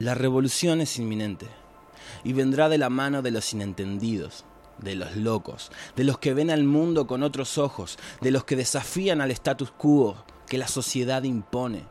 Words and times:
La 0.00 0.14
revolución 0.16 0.80
es 0.80 0.98
inminente 0.98 1.46
y 2.24 2.32
vendrá 2.32 2.68
de 2.68 2.78
la 2.78 2.90
mano 2.90 3.22
de 3.22 3.30
los 3.30 3.52
inentendidos, 3.52 4.44
de 4.78 4.96
los 4.96 5.14
locos, 5.14 5.70
de 5.94 6.02
los 6.02 6.18
que 6.18 6.34
ven 6.34 6.50
al 6.50 6.64
mundo 6.64 7.06
con 7.06 7.22
otros 7.22 7.58
ojos, 7.58 7.96
de 8.20 8.32
los 8.32 8.42
que 8.42 8.56
desafían 8.56 9.20
al 9.20 9.30
status 9.30 9.70
quo 9.70 10.16
que 10.48 10.58
la 10.58 10.66
sociedad 10.66 11.22
impone. 11.22 11.84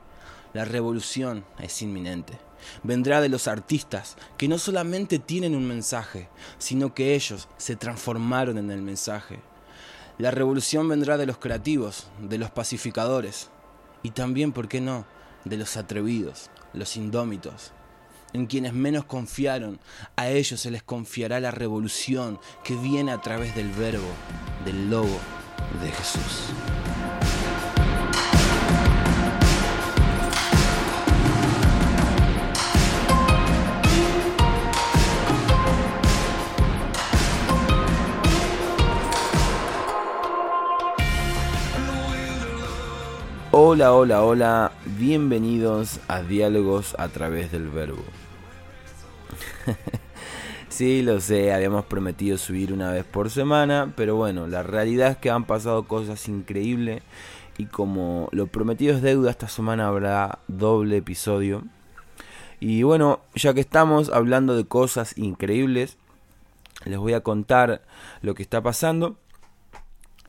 La 0.52 0.66
revolución 0.66 1.46
es 1.60 1.82
inminente. 1.82 2.38
Vendrá 2.84 3.22
de 3.22 3.30
los 3.30 3.48
artistas 3.48 4.18
que 4.38 4.50
no 4.50 4.58
solamente 4.58 5.18
tienen 5.18 5.56
un 5.56 5.66
mensaje, 5.66 6.28
sino 6.58 6.94
que 6.94 7.16
ellos 7.16 7.48
se 7.56 7.78
transformaron 7.78 8.58
en 8.58 8.70
el 8.70 8.82
mensaje. 8.82 9.40
La 10.18 10.30
revolución 10.30 10.90
vendrá 10.90 11.18
de 11.18 11.26
los 11.26 11.38
creativos, 11.38 12.08
de 12.20 12.38
los 12.38 12.52
pacificadores 12.52 13.50
y 14.02 14.10
también, 14.10 14.52
¿por 14.52 14.68
qué 14.68 14.82
no?, 14.82 15.06
de 15.46 15.56
los 15.56 15.78
atrevidos, 15.78 16.50
los 16.74 16.98
indómitos 16.98 17.72
en 18.34 18.48
quienes 18.48 18.74
menos 18.74 19.06
confiaron, 19.06 19.80
a 20.16 20.30
ellos 20.30 20.60
se 20.60 20.72
les 20.72 20.84
confiará 20.84 21.40
la 21.40 21.52
revolución 21.52 22.40
que 22.64 22.76
viene 22.76 23.12
a 23.12 23.22
través 23.22 23.56
del 23.56 23.72
verbo, 23.72 24.10
del 24.66 24.90
lobo 24.90 25.20
de 25.82 25.92
Jesús. 25.92 26.50
Hola, 43.56 43.94
hola, 43.94 44.24
hola, 44.24 44.72
bienvenidos 44.98 46.00
a 46.08 46.24
Diálogos 46.24 46.96
a 46.98 47.08
través 47.10 47.52
del 47.52 47.70
Verbo. 47.70 48.04
sí, 50.70 51.02
lo 51.02 51.20
sé, 51.20 51.54
habíamos 51.54 51.86
prometido 51.86 52.38
subir 52.38 52.74
una 52.74 52.92
vez 52.92 53.06
por 53.06 53.30
semana, 53.30 53.94
pero 53.96 54.16
bueno, 54.16 54.48
la 54.48 54.64
realidad 54.64 55.12
es 55.12 55.18
que 55.18 55.30
han 55.30 55.46
pasado 55.46 55.84
cosas 55.88 56.28
increíbles 56.28 57.04
y 57.58 57.66
como 57.66 58.30
lo 58.32 58.48
prometido 58.48 58.96
es 58.96 59.02
deuda, 59.02 59.32
esta 59.32 59.48
semana 59.48 59.88
habrá 59.88 60.40
doble 60.48 60.98
episodio. 60.98 61.64
Y 62.60 62.84
bueno, 62.84 63.22
ya 63.36 63.54
que 63.54 63.60
estamos 63.60 64.10
hablando 64.10 64.56
de 64.56 64.66
cosas 64.66 65.18
increíbles, 65.18 65.98
les 66.86 66.98
voy 66.98 67.14
a 67.14 67.22
contar 67.22 67.84
lo 68.22 68.36
que 68.36 68.44
está 68.44 68.62
pasando. 68.62 69.18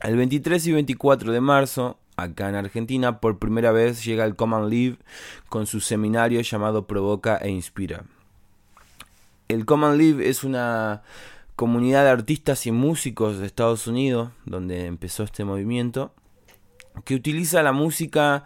El 0.01 0.17
23 0.17 0.67
y 0.67 0.71
24 0.73 1.31
de 1.31 1.41
marzo, 1.41 1.97
acá 2.17 2.49
en 2.49 2.55
Argentina, 2.55 3.19
por 3.19 3.39
primera 3.39 3.71
vez 3.71 4.03
llega 4.03 4.25
el 4.25 4.35
Common 4.35 4.69
Live 4.69 4.97
con 5.49 5.65
su 5.65 5.79
seminario 5.79 6.41
llamado 6.41 6.85
Provoca 6.85 7.37
e 7.37 7.49
Inspira. 7.49 8.03
El 9.47 9.65
Common 9.65 9.97
Live 9.97 10.27
es 10.27 10.43
una 10.43 11.03
comunidad 11.55 12.03
de 12.03 12.09
artistas 12.09 12.65
y 12.65 12.71
músicos 12.71 13.37
de 13.37 13.45
Estados 13.45 13.85
Unidos, 13.85 14.31
donde 14.45 14.87
empezó 14.87 15.23
este 15.23 15.45
movimiento, 15.45 16.13
que 17.03 17.13
utiliza 17.13 17.61
la 17.61 17.71
música 17.71 18.45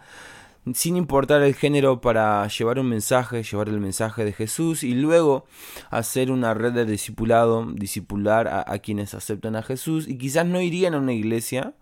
sin 0.74 0.98
importar 0.98 1.40
el 1.42 1.54
género 1.54 2.02
para 2.02 2.46
llevar 2.48 2.78
un 2.78 2.90
mensaje, 2.90 3.42
llevar 3.42 3.70
el 3.70 3.80
mensaje 3.80 4.26
de 4.26 4.34
Jesús 4.34 4.84
y 4.84 4.92
luego 4.92 5.46
hacer 5.88 6.30
una 6.30 6.52
red 6.52 6.74
de 6.74 6.84
discipulado, 6.84 7.66
discipular 7.72 8.46
a, 8.48 8.78
quienes 8.80 9.14
aceptan 9.14 9.56
a 9.56 9.62
Jesús. 9.62 10.06
Y 10.06 10.18
quizás 10.18 10.44
no 10.44 10.60
irían 10.60 10.92
a 10.92 10.98
una 10.98 11.14
iglesia 11.14 11.72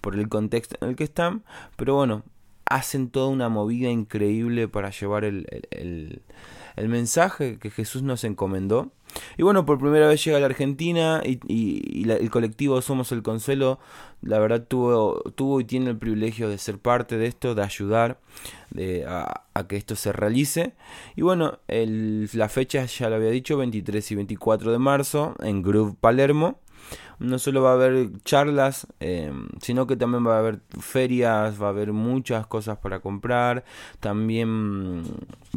por 0.00 0.16
el 0.16 0.28
contexto 0.28 0.76
en 0.80 0.88
el 0.88 0.96
que 0.96 1.04
están, 1.04 1.44
pero 1.76 1.94
bueno, 1.94 2.24
hacen 2.66 3.08
toda 3.08 3.28
una 3.28 3.48
movida 3.48 3.88
increíble 3.88 4.66
para 4.66 4.90
llevar 4.90 5.24
el 5.24 6.22
mensaje 6.88 7.58
que 7.58 7.70
Jesús 7.70 8.02
nos 8.02 8.24
encomendó. 8.24 8.92
Y 9.36 9.42
bueno, 9.42 9.64
por 9.64 9.78
primera 9.78 10.08
vez 10.08 10.24
llega 10.24 10.38
a 10.38 10.40
la 10.40 10.46
Argentina 10.46 11.22
y, 11.24 12.10
el 12.10 12.30
colectivo 12.30 12.80
Somos 12.82 13.12
el 13.12 13.22
Consuelo, 13.22 13.78
la 14.22 14.38
verdad 14.40 14.64
tuvo, 14.66 15.22
tuvo 15.34 15.60
y 15.60 15.64
tiene 15.64 15.90
el 15.90 15.98
privilegio 15.98 16.48
de 16.48 16.58
ser 16.58 16.78
parte 16.78 17.16
de 17.16 17.26
esto, 17.26 17.54
de 17.54 17.62
ayudar 17.62 18.18
de, 18.70 19.04
a, 19.06 19.44
que 19.68 19.76
esto 19.76 19.94
se 19.94 20.12
realice. 20.12 20.74
Y 21.14 21.22
bueno, 21.22 21.60
la 21.68 22.48
fecha 22.48 22.84
ya 22.86 23.08
lo 23.08 23.16
había 23.16 23.30
dicho, 23.30 23.56
23 23.56 24.10
y 24.10 24.14
24 24.16 24.72
de 24.72 24.78
marzo 24.78 25.36
en 25.40 25.62
Groove 25.62 25.94
Palermo 26.00 26.58
no 27.18 27.38
solo 27.38 27.62
va 27.62 27.70
a 27.70 27.74
haber 27.74 28.10
charlas, 28.24 28.86
eh, 29.00 29.32
sino 29.60 29.86
que 29.86 29.96
también 29.96 30.26
va 30.26 30.36
a 30.36 30.38
haber 30.38 30.60
ferias, 30.80 31.60
va 31.60 31.66
a 31.66 31.70
haber 31.70 31.92
muchas 31.92 32.46
cosas 32.46 32.78
para 32.78 33.00
comprar, 33.00 33.64
también 34.00 35.04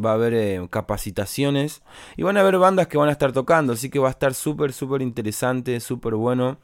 va 0.04 0.12
a 0.12 0.14
haber 0.14 0.34
eh, 0.34 0.68
capacitaciones 0.70 1.82
y 2.16 2.24
van 2.24 2.38
a 2.38 2.42
haber 2.42 2.58
bandas 2.58 2.88
que 2.88 2.98
van 2.98 3.10
a 3.10 3.12
estar 3.12 3.32
tocando, 3.32 3.74
así 3.74 3.90
que 3.90 4.00
va 4.00 4.08
a 4.08 4.12
estar 4.12 4.34
súper, 4.34 4.74
súper 4.74 5.02
interesante, 5.02 5.80
súper 5.80 6.16
bueno. 6.16 6.58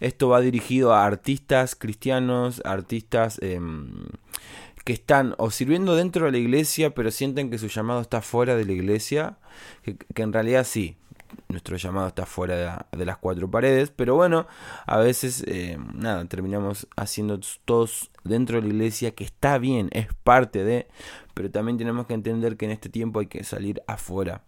Esto 0.00 0.28
va 0.28 0.40
dirigido 0.40 0.92
a 0.92 1.04
artistas 1.04 1.74
cristianos, 1.74 2.62
artistas... 2.64 3.38
Em, 3.42 4.04
que 4.84 4.92
están 4.92 5.36
o 5.38 5.52
sirviendo 5.52 5.94
dentro 5.94 6.26
de 6.26 6.32
la 6.32 6.38
iglesia, 6.38 6.92
pero 6.92 7.12
sienten 7.12 7.50
que 7.50 7.58
su 7.58 7.68
llamado 7.68 8.00
está 8.00 8.20
fuera 8.20 8.56
de 8.56 8.64
la 8.64 8.72
iglesia, 8.72 9.38
que 9.84 10.22
en 10.22 10.32
realidad 10.32 10.66
sí, 10.68 10.96
nuestro 11.48 11.76
llamado 11.76 12.08
está 12.08 12.26
fuera 12.26 12.86
de, 12.92 13.04
las 13.04 13.18
cuatro 13.18 13.50
paredes, 13.50 13.90
pero 13.94 14.14
bueno, 14.14 14.46
a 14.86 14.98
veces, 14.98 15.44
eh, 15.46 15.78
nada, 15.94 16.24
terminamos 16.26 16.88
haciendo 16.96 17.38
todos 17.64 18.10
dentro 18.24 18.60
de 18.60 18.68
la 18.68 18.74
iglesia, 18.74 19.12
que 19.12 19.24
está 19.24 19.58
bien, 19.58 19.88
es 19.92 20.08
parte 20.24 20.64
de, 20.64 20.86
pero 21.34 21.50
también 21.50 21.78
tenemos 21.78 22.06
que 22.06 22.14
entender 22.14 22.56
que 22.56 22.64
en 22.66 22.72
este 22.72 22.88
tiempo 22.88 23.20
hay 23.20 23.26
que 23.26 23.44
salir 23.44 23.82
afuera. 23.86 24.42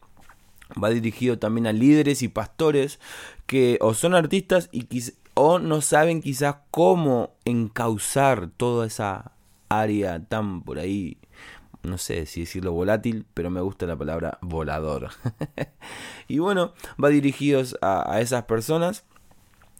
Va 0.82 0.90
dirigido 0.90 1.38
también 1.38 1.66
a 1.66 1.72
líderes 1.72 2.22
y 2.22 2.28
pastores 2.28 2.98
que 3.46 3.78
o 3.80 3.94
son 3.94 4.14
artistas 4.14 4.70
y 4.72 4.86
o 5.34 5.58
no 5.58 5.80
saben 5.82 6.22
quizás 6.22 6.56
cómo 6.70 7.34
encauzar 7.44 8.48
toda 8.56 8.86
esa 8.86 9.32
área 9.68 10.24
tan 10.24 10.62
por 10.62 10.78
ahí 10.78 11.18
no 11.84 11.98
sé 11.98 12.26
si 12.26 12.40
decirlo 12.40 12.72
volátil, 12.72 13.26
pero 13.34 13.50
me 13.50 13.60
gusta 13.60 13.86
la 13.86 13.96
palabra 13.96 14.38
volador. 14.40 15.10
y 16.28 16.38
bueno, 16.38 16.72
va 17.02 17.08
dirigidos 17.08 17.78
a, 17.82 18.20
esas 18.20 18.44
personas. 18.44 19.04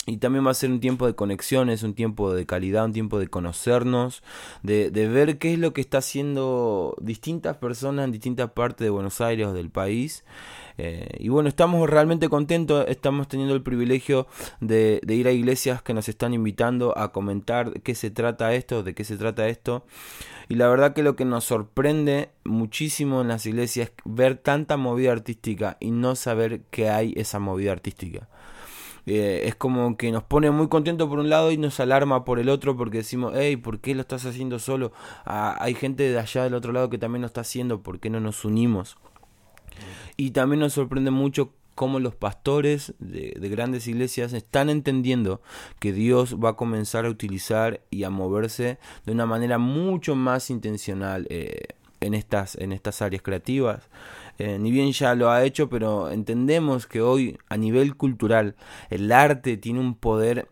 Y 0.07 0.19
también 0.19 0.47
va 0.47 0.51
a 0.51 0.55
ser 0.55 0.71
un 0.71 0.81
tiempo 0.81 1.07
de 1.07 1.15
conexiones, 1.15 1.83
un 1.83 1.95
tiempo 1.95 2.35
de 2.35 2.45
calidad, 2.45 2.85
un 2.85 2.93
tiempo 2.93 3.19
de 3.19 3.29
conocernos, 3.29 4.23
de, 4.63 4.91
de, 4.91 5.09
ver 5.09 5.39
qué 5.39 5.55
es 5.55 5.59
lo 5.59 5.73
que 5.73 5.81
está 5.81 5.99
haciendo 5.99 6.95
distintas 7.01 7.57
personas 7.57 8.05
en 8.05 8.13
distintas 8.13 8.51
partes 8.51 8.85
de 8.85 8.91
Buenos 8.91 9.23
Aires 9.23 9.47
o 9.47 9.55
del 9.55 9.71
país. 9.71 10.25
Eh, 10.77 11.09
y 11.19 11.29
bueno, 11.29 11.49
estamos 11.49 11.89
realmente 11.89 12.29
contentos, 12.29 12.85
estamos 12.89 13.29
teniendo 13.29 13.55
el 13.55 13.63
privilegio 13.63 14.27
de, 14.61 15.01
de, 15.05 15.15
ir 15.15 15.29
a 15.29 15.33
iglesias 15.33 15.83
que 15.83 15.95
nos 15.95 16.09
están 16.09 16.35
invitando 16.35 16.99
a 16.99 17.13
comentar 17.13 17.81
qué 17.83 17.95
se 17.95 18.11
trata 18.11 18.55
esto, 18.55 18.83
de 18.83 18.95
qué 18.95 19.05
se 19.05 19.17
trata 19.17 19.49
esto. 19.49 19.87
Y 20.49 20.57
la 20.57 20.69
verdad 20.69 20.93
que 20.93 21.03
lo 21.03 21.17
que 21.17 21.25
nos 21.25 21.45
sorprende 21.45 22.31
muchísimo 22.45 23.23
en 23.23 23.29
las 23.29 23.47
iglesias 23.47 23.89
es 23.89 23.95
ver 24.05 24.37
tanta 24.37 24.77
movida 24.77 25.13
artística 25.13 25.77
y 25.81 25.91
no 25.91 26.17
saber 26.17 26.63
que 26.71 26.91
hay 26.91 27.15
esa 27.17 27.39
movida 27.39 27.73
artística. 27.73 28.29
Eh, 29.07 29.43
es 29.45 29.55
como 29.55 29.97
que 29.97 30.11
nos 30.13 30.23
pone 30.23 30.51
muy 30.51 30.69
contentos 30.69 31.09
por 31.09 31.19
un 31.19 31.29
lado 31.29 31.51
y 31.53 31.59
nos 31.59 31.79
alarma 31.81 32.25
por 32.25 32.39
el 32.39 32.49
otro 32.49 32.77
porque 32.77 32.99
decimos, 32.99 33.33
hey, 33.37 33.57
¿por 33.57 33.81
qué 33.81 33.95
lo 33.95 34.01
estás 34.01 34.25
haciendo 34.25 34.59
solo? 34.59 34.93
Ah, 35.25 35.57
hay 35.61 35.75
gente 35.75 36.11
de 36.11 36.19
allá 36.19 36.45
del 36.45 36.55
otro 36.55 36.73
lado 36.73 36.91
que 36.91 36.99
también 36.99 37.23
lo 37.23 37.27
está 37.27 37.43
haciendo, 37.43 37.83
¿por 37.83 38.01
qué 38.01 38.11
no 38.11 38.21
nos 38.21 38.45
unimos? 38.45 38.97
Y 40.17 40.31
también 40.31 40.61
nos 40.61 40.73
sorprende 40.73 41.11
mucho 41.11 41.53
cómo 41.75 41.99
los 41.99 42.15
pastores 42.15 42.95
de, 42.99 43.33
grandes 43.49 43.87
iglesias 43.89 44.33
están 44.33 44.71
entendiendo 44.71 45.41
que 45.81 45.93
Dios 45.93 46.37
va 46.43 46.51
a 46.51 46.57
comenzar 46.57 47.05
a 47.05 47.11
utilizar 47.11 47.81
y 47.91 48.05
a 48.05 48.11
moverse 48.11 48.79
de 49.05 49.13
una 49.13 49.27
manera 49.27 49.59
mucho 49.59 50.15
más 50.15 50.51
intencional 50.51 51.27
eh, 51.31 51.67
en, 52.01 52.15
estas, 52.15 52.55
en 52.57 52.73
estas 52.73 53.03
áreas 53.03 53.23
creativas. 53.23 53.89
Eh, 54.39 54.59
ni 54.59 54.71
bien 54.71 54.93
ya 54.93 55.15
lo 55.15 55.31
ha 55.31 55.45
hecho, 55.45 55.69
pero 55.69 56.11
entendemos 56.11 56.87
que 56.87 57.01
hoy 57.01 57.39
a 57.49 57.57
nivel 57.57 57.97
cultural 57.97 58.57
el 58.91 59.13
arte 59.13 59.57
tiene 59.57 59.81
un 59.81 59.95
poder 59.95 60.49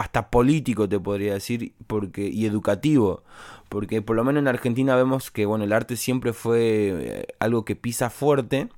hasta 0.00 0.30
político 0.30 0.88
te 0.88 0.98
podría 0.98 1.34
decir 1.34 1.74
porque 1.86 2.26
y 2.28 2.46
educativo. 2.46 3.22
Porque 3.68 4.02
por 4.02 4.16
lo 4.16 4.24
menos 4.24 4.40
en 4.40 4.48
Argentina 4.48 4.96
vemos 4.96 5.30
que 5.30 5.46
bueno 5.46 5.64
el 5.64 5.72
arte 5.72 5.96
siempre 5.96 6.32
fue 6.32 6.58
eh, 6.60 7.26
algo 7.38 7.64
que 7.64 7.76
pisa 7.76 8.08
fuerte. 8.10 8.68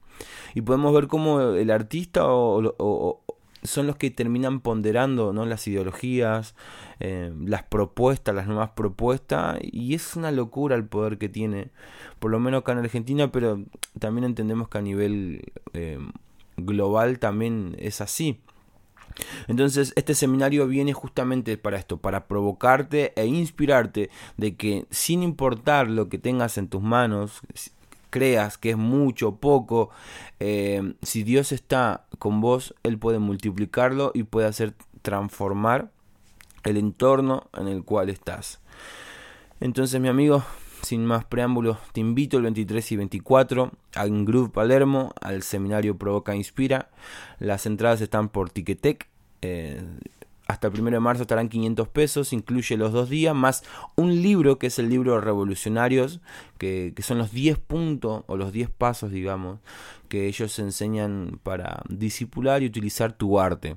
Y 0.54 0.62
podemos 0.62 0.92
ver 0.92 1.06
cómo 1.06 1.40
el 1.40 1.70
artista 1.70 2.22
o, 2.26 3.22
son 3.62 3.86
los 3.86 3.96
que 3.96 4.10
terminan 4.10 4.60
ponderando 4.60 5.32
¿no? 5.32 5.46
las 5.46 5.66
ideologías, 5.66 6.54
eh, 7.00 7.32
las 7.44 7.62
propuestas, 7.62 8.34
las 8.34 8.46
nuevas 8.46 8.70
propuestas, 8.70 9.58
y 9.62 9.94
es 9.94 10.16
una 10.16 10.30
locura 10.30 10.76
el 10.76 10.84
poder 10.84 11.18
que 11.18 11.28
tiene, 11.28 11.70
por 12.18 12.30
lo 12.30 12.40
menos 12.40 12.60
acá 12.60 12.72
en 12.72 12.78
Argentina, 12.78 13.30
pero 13.30 13.62
también 13.98 14.24
entendemos 14.24 14.68
que 14.68 14.78
a 14.78 14.82
nivel 14.82 15.52
eh, 15.72 15.98
global 16.56 17.18
también 17.18 17.76
es 17.78 18.00
así. 18.00 18.40
Entonces 19.46 19.92
este 19.96 20.14
seminario 20.14 20.66
viene 20.66 20.92
justamente 20.92 21.58
para 21.58 21.76
esto, 21.76 21.98
para 21.98 22.26
provocarte 22.26 23.12
e 23.16 23.26
inspirarte 23.26 24.10
de 24.36 24.56
que 24.56 24.86
sin 24.90 25.22
importar 25.22 25.90
lo 25.90 26.08
que 26.08 26.18
tengas 26.18 26.56
en 26.58 26.68
tus 26.68 26.82
manos, 26.82 27.42
creas 28.12 28.58
que 28.58 28.70
es 28.70 28.76
mucho, 28.76 29.36
poco, 29.36 29.90
eh, 30.38 30.94
si 31.00 31.24
Dios 31.24 31.50
está 31.50 32.04
con 32.18 32.42
vos, 32.42 32.74
Él 32.82 32.98
puede 32.98 33.18
multiplicarlo 33.18 34.12
y 34.14 34.24
puede 34.24 34.46
hacer 34.46 34.74
transformar 35.00 35.90
el 36.62 36.76
entorno 36.76 37.48
en 37.56 37.68
el 37.68 37.82
cual 37.84 38.10
estás. 38.10 38.60
Entonces, 39.60 39.98
mi 39.98 40.08
amigo, 40.08 40.44
sin 40.82 41.06
más 41.06 41.24
preámbulos, 41.24 41.78
te 41.92 42.00
invito 42.00 42.36
el 42.36 42.42
23 42.42 42.92
y 42.92 42.96
24 42.96 43.72
a 43.94 44.06
Groove 44.06 44.50
Palermo, 44.50 45.14
al 45.22 45.42
seminario 45.42 45.96
Provoca 45.96 46.36
Inspira. 46.36 46.90
Las 47.38 47.64
entradas 47.64 48.02
están 48.02 48.28
por 48.28 48.50
Ticketek. 48.50 49.08
Eh, 49.40 49.82
hasta 50.52 50.68
el 50.68 50.78
1 50.78 50.90
de 50.90 51.00
marzo 51.00 51.22
estarán 51.22 51.48
500 51.48 51.88
pesos, 51.88 52.32
incluye 52.32 52.76
los 52.76 52.92
dos 52.92 53.08
días, 53.08 53.34
más 53.34 53.64
un 53.96 54.20
libro 54.20 54.58
que 54.58 54.66
es 54.66 54.78
el 54.78 54.90
libro 54.90 55.20
Revolucionarios, 55.20 56.20
que, 56.58 56.94
son 57.00 57.18
los 57.18 57.32
10 57.32 57.58
puntos 57.58 58.24
o 58.26 58.36
los 58.36 58.52
10 58.52 58.68
pasos, 58.68 59.10
digamos, 59.10 59.60
que 60.08 60.26
ellos 60.26 60.58
enseñan 60.58 61.40
para 61.42 61.82
disipular 61.88 62.62
y 62.62 62.66
utilizar 62.66 63.12
tu 63.14 63.40
arte. 63.40 63.76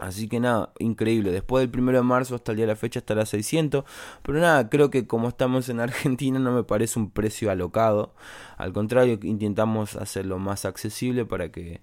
Así 0.00 0.28
que 0.28 0.40
nada, 0.40 0.72
increíble. 0.78 1.30
Después 1.30 1.62
del 1.62 1.70
primero 1.70 1.98
de 1.98 2.04
marzo 2.04 2.34
hasta 2.34 2.52
el 2.52 2.56
día 2.56 2.66
de 2.66 2.72
la 2.72 2.76
fecha 2.76 2.98
estará 2.98 3.26
600. 3.26 3.84
Pero 4.22 4.40
nada, 4.40 4.68
creo 4.68 4.90
que 4.90 5.06
como 5.06 5.28
estamos 5.28 5.68
en 5.68 5.78
Argentina 5.80 6.38
no 6.38 6.52
me 6.52 6.64
parece 6.64 6.98
un 6.98 7.10
precio 7.10 7.50
alocado. 7.50 8.14
Al 8.56 8.72
contrario, 8.72 9.18
intentamos 9.22 9.94
hacerlo 9.96 10.38
más 10.38 10.64
accesible 10.64 11.26
para 11.26 11.52
que 11.52 11.82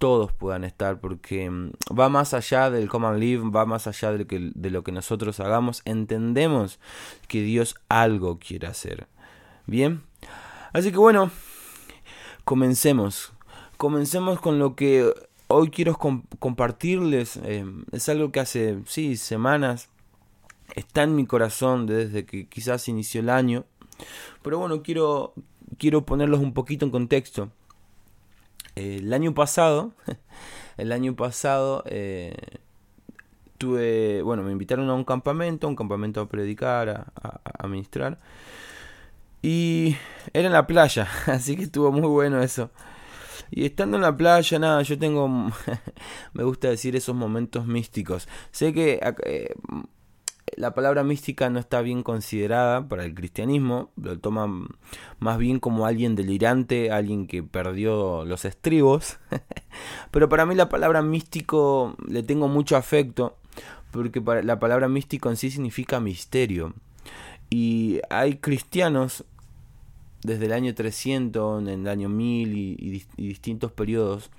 todos 0.00 0.32
puedan 0.32 0.64
estar. 0.64 0.98
Porque 0.98 1.48
mm, 1.48 1.70
va 1.96 2.08
más 2.08 2.34
allá 2.34 2.70
del 2.70 2.88
common 2.88 3.20
live, 3.20 3.50
va 3.54 3.64
más 3.66 3.86
allá 3.86 4.10
de, 4.10 4.26
que, 4.26 4.50
de 4.52 4.70
lo 4.70 4.82
que 4.82 4.90
nosotros 4.90 5.38
hagamos. 5.38 5.82
Entendemos 5.84 6.80
que 7.28 7.42
Dios 7.42 7.76
algo 7.88 8.40
quiere 8.40 8.66
hacer. 8.66 9.06
Bien. 9.66 10.02
Así 10.72 10.90
que 10.90 10.98
bueno, 10.98 11.30
comencemos. 12.44 13.32
Comencemos 13.76 14.40
con 14.40 14.58
lo 14.58 14.74
que 14.74 15.12
hoy 15.50 15.70
quiero 15.70 15.98
compartirles, 16.38 17.38
eh, 17.42 17.64
es 17.92 18.08
algo 18.08 18.30
que 18.30 18.40
hace, 18.40 18.78
sí, 18.86 19.16
semanas 19.16 19.88
está 20.76 21.02
en 21.02 21.16
mi 21.16 21.26
corazón 21.26 21.86
desde 21.86 22.24
que 22.24 22.46
quizás 22.46 22.88
inició 22.88 23.20
el 23.20 23.30
año, 23.30 23.64
pero 24.42 24.58
bueno, 24.58 24.82
quiero, 24.82 25.34
quiero 25.78 26.06
ponerlos 26.06 26.40
un 26.40 26.54
poquito 26.54 26.84
en 26.84 26.92
contexto. 26.92 27.50
El 28.74 29.12
año 29.12 29.34
pasado, 29.34 29.92
el 30.76 30.92
año 30.92 31.14
pasado 31.14 31.82
eh, 31.86 32.34
tuve, 33.58 34.22
bueno, 34.22 34.42
me 34.42 34.52
invitaron 34.52 34.88
a 34.88 34.94
un 34.94 35.04
campamento, 35.04 35.68
un 35.68 35.76
campamento 35.76 36.20
a 36.20 36.28
predicar, 36.28 36.88
a, 36.88 37.40
a, 37.44 37.68
ministrar, 37.68 38.18
y 39.42 39.96
era 40.32 40.46
en 40.46 40.52
la 40.52 40.66
playa, 40.66 41.08
así 41.26 41.56
que 41.56 41.64
estuvo 41.64 41.92
muy 41.92 42.08
bueno 42.08 42.42
eso. 42.42 42.70
Y 43.50 43.64
estando 43.64 43.96
en 43.96 44.02
la 44.02 44.16
playa, 44.16 44.58
nada, 44.58 44.82
yo 44.82 44.98
tengo, 44.98 45.28
me 46.32 46.44
gusta 46.44 46.68
decir 46.68 46.94
esos 46.94 47.16
momentos 47.16 47.66
místicos. 47.66 48.28
Sé 48.52 48.72
que 48.72 49.00
eh, 49.24 49.54
la 50.56 50.74
palabra 50.74 51.04
mística 51.04 51.50
no 51.50 51.58
está 51.58 51.80
bien 51.80 52.02
considerada 52.02 52.88
para 52.88 53.04
el 53.04 53.14
cristianismo, 53.14 53.90
lo 53.96 54.18
toman 54.18 54.68
más 55.18 55.38
bien 55.38 55.60
como 55.60 55.86
alguien 55.86 56.16
delirante, 56.16 56.90
alguien 56.90 57.26
que 57.26 57.42
perdió 57.42 58.24
los 58.24 58.44
estribos. 58.44 59.18
Pero 60.10 60.28
para 60.28 60.46
mí 60.46 60.54
la 60.54 60.68
palabra 60.68 61.02
místico 61.02 61.96
le 62.06 62.22
tengo 62.22 62.48
mucho 62.48 62.76
afecto, 62.76 63.36
porque 63.90 64.22
la 64.42 64.58
palabra 64.58 64.88
místico 64.88 65.30
en 65.30 65.36
sí 65.36 65.50
significa 65.50 66.00
misterio. 66.00 66.74
Y 67.50 68.00
hay 68.08 68.36
cristianos 68.36 69.24
desde 70.22 70.46
el 70.46 70.52
año 70.52 70.74
300, 70.74 71.62
en 71.62 71.68
el 71.68 71.88
año 71.88 72.08
1000 72.08 72.56
y, 72.56 73.04
distintos 73.16 73.72
periodos 73.72 74.30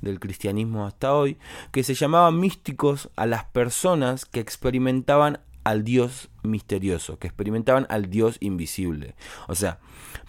del 0.00 0.18
cristianismo 0.18 0.86
hasta 0.86 1.14
hoy, 1.14 1.36
que 1.72 1.82
se 1.82 1.94
llamaban 1.94 2.38
místicos 2.38 3.10
a 3.16 3.26
las 3.26 3.44
personas 3.44 4.24
que 4.24 4.40
experimentaban 4.40 5.40
al 5.64 5.84
Dios 5.84 6.30
misterioso, 6.42 7.18
que 7.18 7.26
experimentaban 7.26 7.86
al 7.90 8.10
Dios 8.10 8.36
invisible. 8.40 9.14
O 9.48 9.54
sea, 9.54 9.78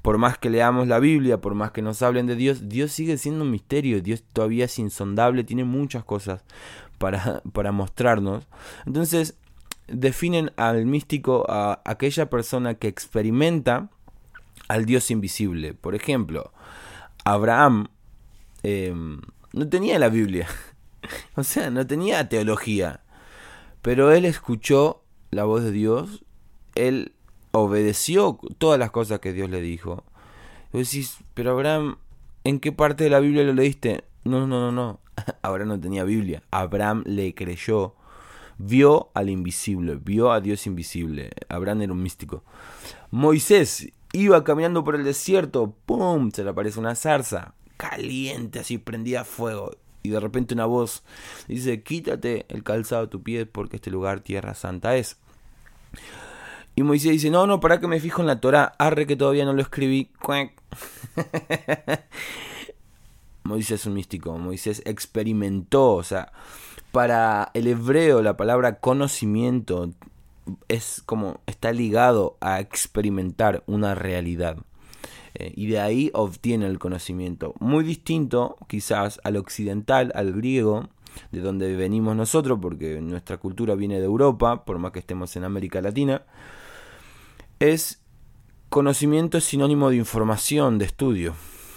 por 0.02 0.18
más 0.18 0.38
que 0.38 0.50
leamos 0.50 0.88
la 0.88 1.00
Biblia, 1.00 1.42
por 1.42 1.56
más 1.56 1.72
que 1.72 1.82
nos 1.82 2.02
hablen 2.02 2.26
de 2.28 2.36
Dios, 2.36 2.70
Dios 2.70 2.92
sigue 2.92 3.18
siendo 3.18 3.44
un 3.44 3.52
misterio, 3.52 4.02
Dios 4.02 4.24
todavía 4.34 4.66
es 4.66 4.80
insondable, 4.80 5.44
tiene 5.44 5.64
muchas 5.64 6.04
cosas 6.04 6.44
para, 6.98 7.42
para 7.54 7.72
mostrarnos. 7.72 8.48
Entonces, 8.86 9.36
definen 9.88 10.52
al 10.58 10.86
místico 10.86 11.46
a 11.50 11.82
aquella 11.86 12.30
persona 12.30 12.76
que 12.76 12.88
experimenta 12.88 13.90
al 14.68 14.86
Dios 14.86 15.12
invisible. 15.12 15.74
Por 15.74 15.96
ejemplo, 15.96 16.54
Abraham 17.26 17.88
em, 18.64 19.22
no 19.54 19.68
tenía 19.68 20.00
la 20.00 20.10
Biblia, 20.10 20.48
o 21.36 21.44
sea, 21.44 21.70
no 21.70 21.86
tenía 21.86 22.30
teología, 22.30 23.02
pero 23.82 24.12
él 24.12 24.26
escuchó 24.26 24.99
la 25.32 25.44
voz 25.46 25.64
de 25.64 25.72
Dios, 25.72 26.24
él 26.76 27.14
obedeció 27.52 28.40
todas 28.58 28.80
las 28.80 28.92
cosas 28.92 29.20
que 29.20 29.34
Dios 29.34 29.50
le 29.50 29.62
dijo. 29.62 30.04
Y 30.74 30.80
decís, 30.80 31.18
pero 31.34 31.52
Abraham, 31.52 31.98
¿en 32.44 32.60
qué 32.60 32.72
parte 32.72 33.04
de 33.04 33.10
la 33.10 33.20
Biblia 33.20 33.44
lo 33.44 33.54
leíste? 33.54 34.04
No, 34.24 34.48
no, 34.48 34.60
no, 34.60 34.72
no. 34.72 35.00
Abraham 35.42 35.70
no 35.70 35.80
tenía 35.80 36.04
Biblia. 36.04 36.44
Abraham 36.52 37.04
le 37.06 37.34
creyó. 37.34 37.96
Vio 38.58 39.10
al 39.14 39.30
invisible, 39.30 39.96
vio 39.96 40.32
a 40.32 40.42
Dios 40.42 40.68
invisible. 40.68 41.32
Abraham 41.48 41.84
era 41.84 41.94
un 41.94 42.04
místico. 42.04 42.44
Moisés 43.10 43.90
Iba 44.12 44.44
caminando 44.44 44.84
por 44.84 44.96
el 44.96 45.04
desierto, 45.04 45.76
¡pum! 45.86 46.32
Se 46.32 46.44
le 46.44 46.50
aparece 46.50 46.80
una 46.80 46.96
zarza, 46.96 47.54
caliente, 47.78 48.60
así 48.60 48.80
prendida 48.80 49.22
a 49.22 49.24
fuego. 49.24 49.72
Y 50.04 50.10
de 50.10 50.20
repente 50.20 50.54
una 50.54 50.66
voz 50.66 51.04
dice, 51.48 51.84
quítate 51.84 52.46
el 52.50 52.64
calzado 52.64 53.04
de 53.04 53.10
tu 53.10 53.22
pie 53.22 53.46
porque 53.46 53.78
este 53.78 53.92
lugar 53.92 54.22
tierra 54.22 54.54
santa 54.54 54.96
es. 54.96 55.18
Y 56.76 56.84
Moisés 56.84 57.12
dice, 57.12 57.30
no, 57.30 57.46
no, 57.46 57.60
para 57.60 57.80
que 57.80 57.88
me 57.88 58.00
fijo 58.00 58.22
en 58.22 58.28
la 58.28 58.40
Torah, 58.40 58.74
arre 58.78 59.06
que 59.06 59.18
todavía 59.18 59.44
no 59.46 59.54
lo 59.54 59.62
escribí. 59.62 60.12
Moisés 63.44 63.82
es 63.82 63.86
un 63.86 63.96
místico, 63.96 64.38
Moisés 64.38 64.82
experimentó, 64.86 65.96
o 65.96 66.04
sea, 66.04 66.32
para 66.92 67.52
el 67.54 67.68
hebreo 67.68 68.22
la 68.22 68.38
palabra 68.38 68.80
conocimiento 68.80 69.92
es 70.68 71.02
como 71.06 71.42
está 71.48 71.72
ligado 71.72 72.38
a 72.42 72.60
experimentar 72.60 73.64
una 73.68 73.96
realidad. 73.96 74.58
Eh, 75.36 75.54
y 75.56 75.68
de 75.68 75.80
ahí 75.80 76.12
obtiene 76.14 76.68
el 76.68 76.80
conocimiento. 76.80 77.54
Muy 77.60 77.84
distinto 77.84 78.58
quizás 78.68 79.20
al 79.24 79.38
occidental, 79.38 80.12
al 80.16 80.34
griego, 80.34 80.90
de 81.32 81.42
donde 81.42 81.76
venimos 81.76 82.16
nosotros, 82.16 82.60
porque 82.62 83.02
nuestra 83.02 83.38
cultura 83.38 83.76
viene 83.76 84.00
de 84.00 84.06
Europa, 84.06 84.66
por 84.66 84.80
más 84.80 84.92
que 84.92 85.00
estemos 85.00 85.36
en 85.36 85.44
América 85.44 85.82
Latina, 85.82 86.24
es 87.60 88.02
conocimiento 88.70 89.42
sinónimo 89.42 89.90
de 89.90 89.98
información, 89.98 90.78
de 90.78 90.86
estudio. 90.86 91.34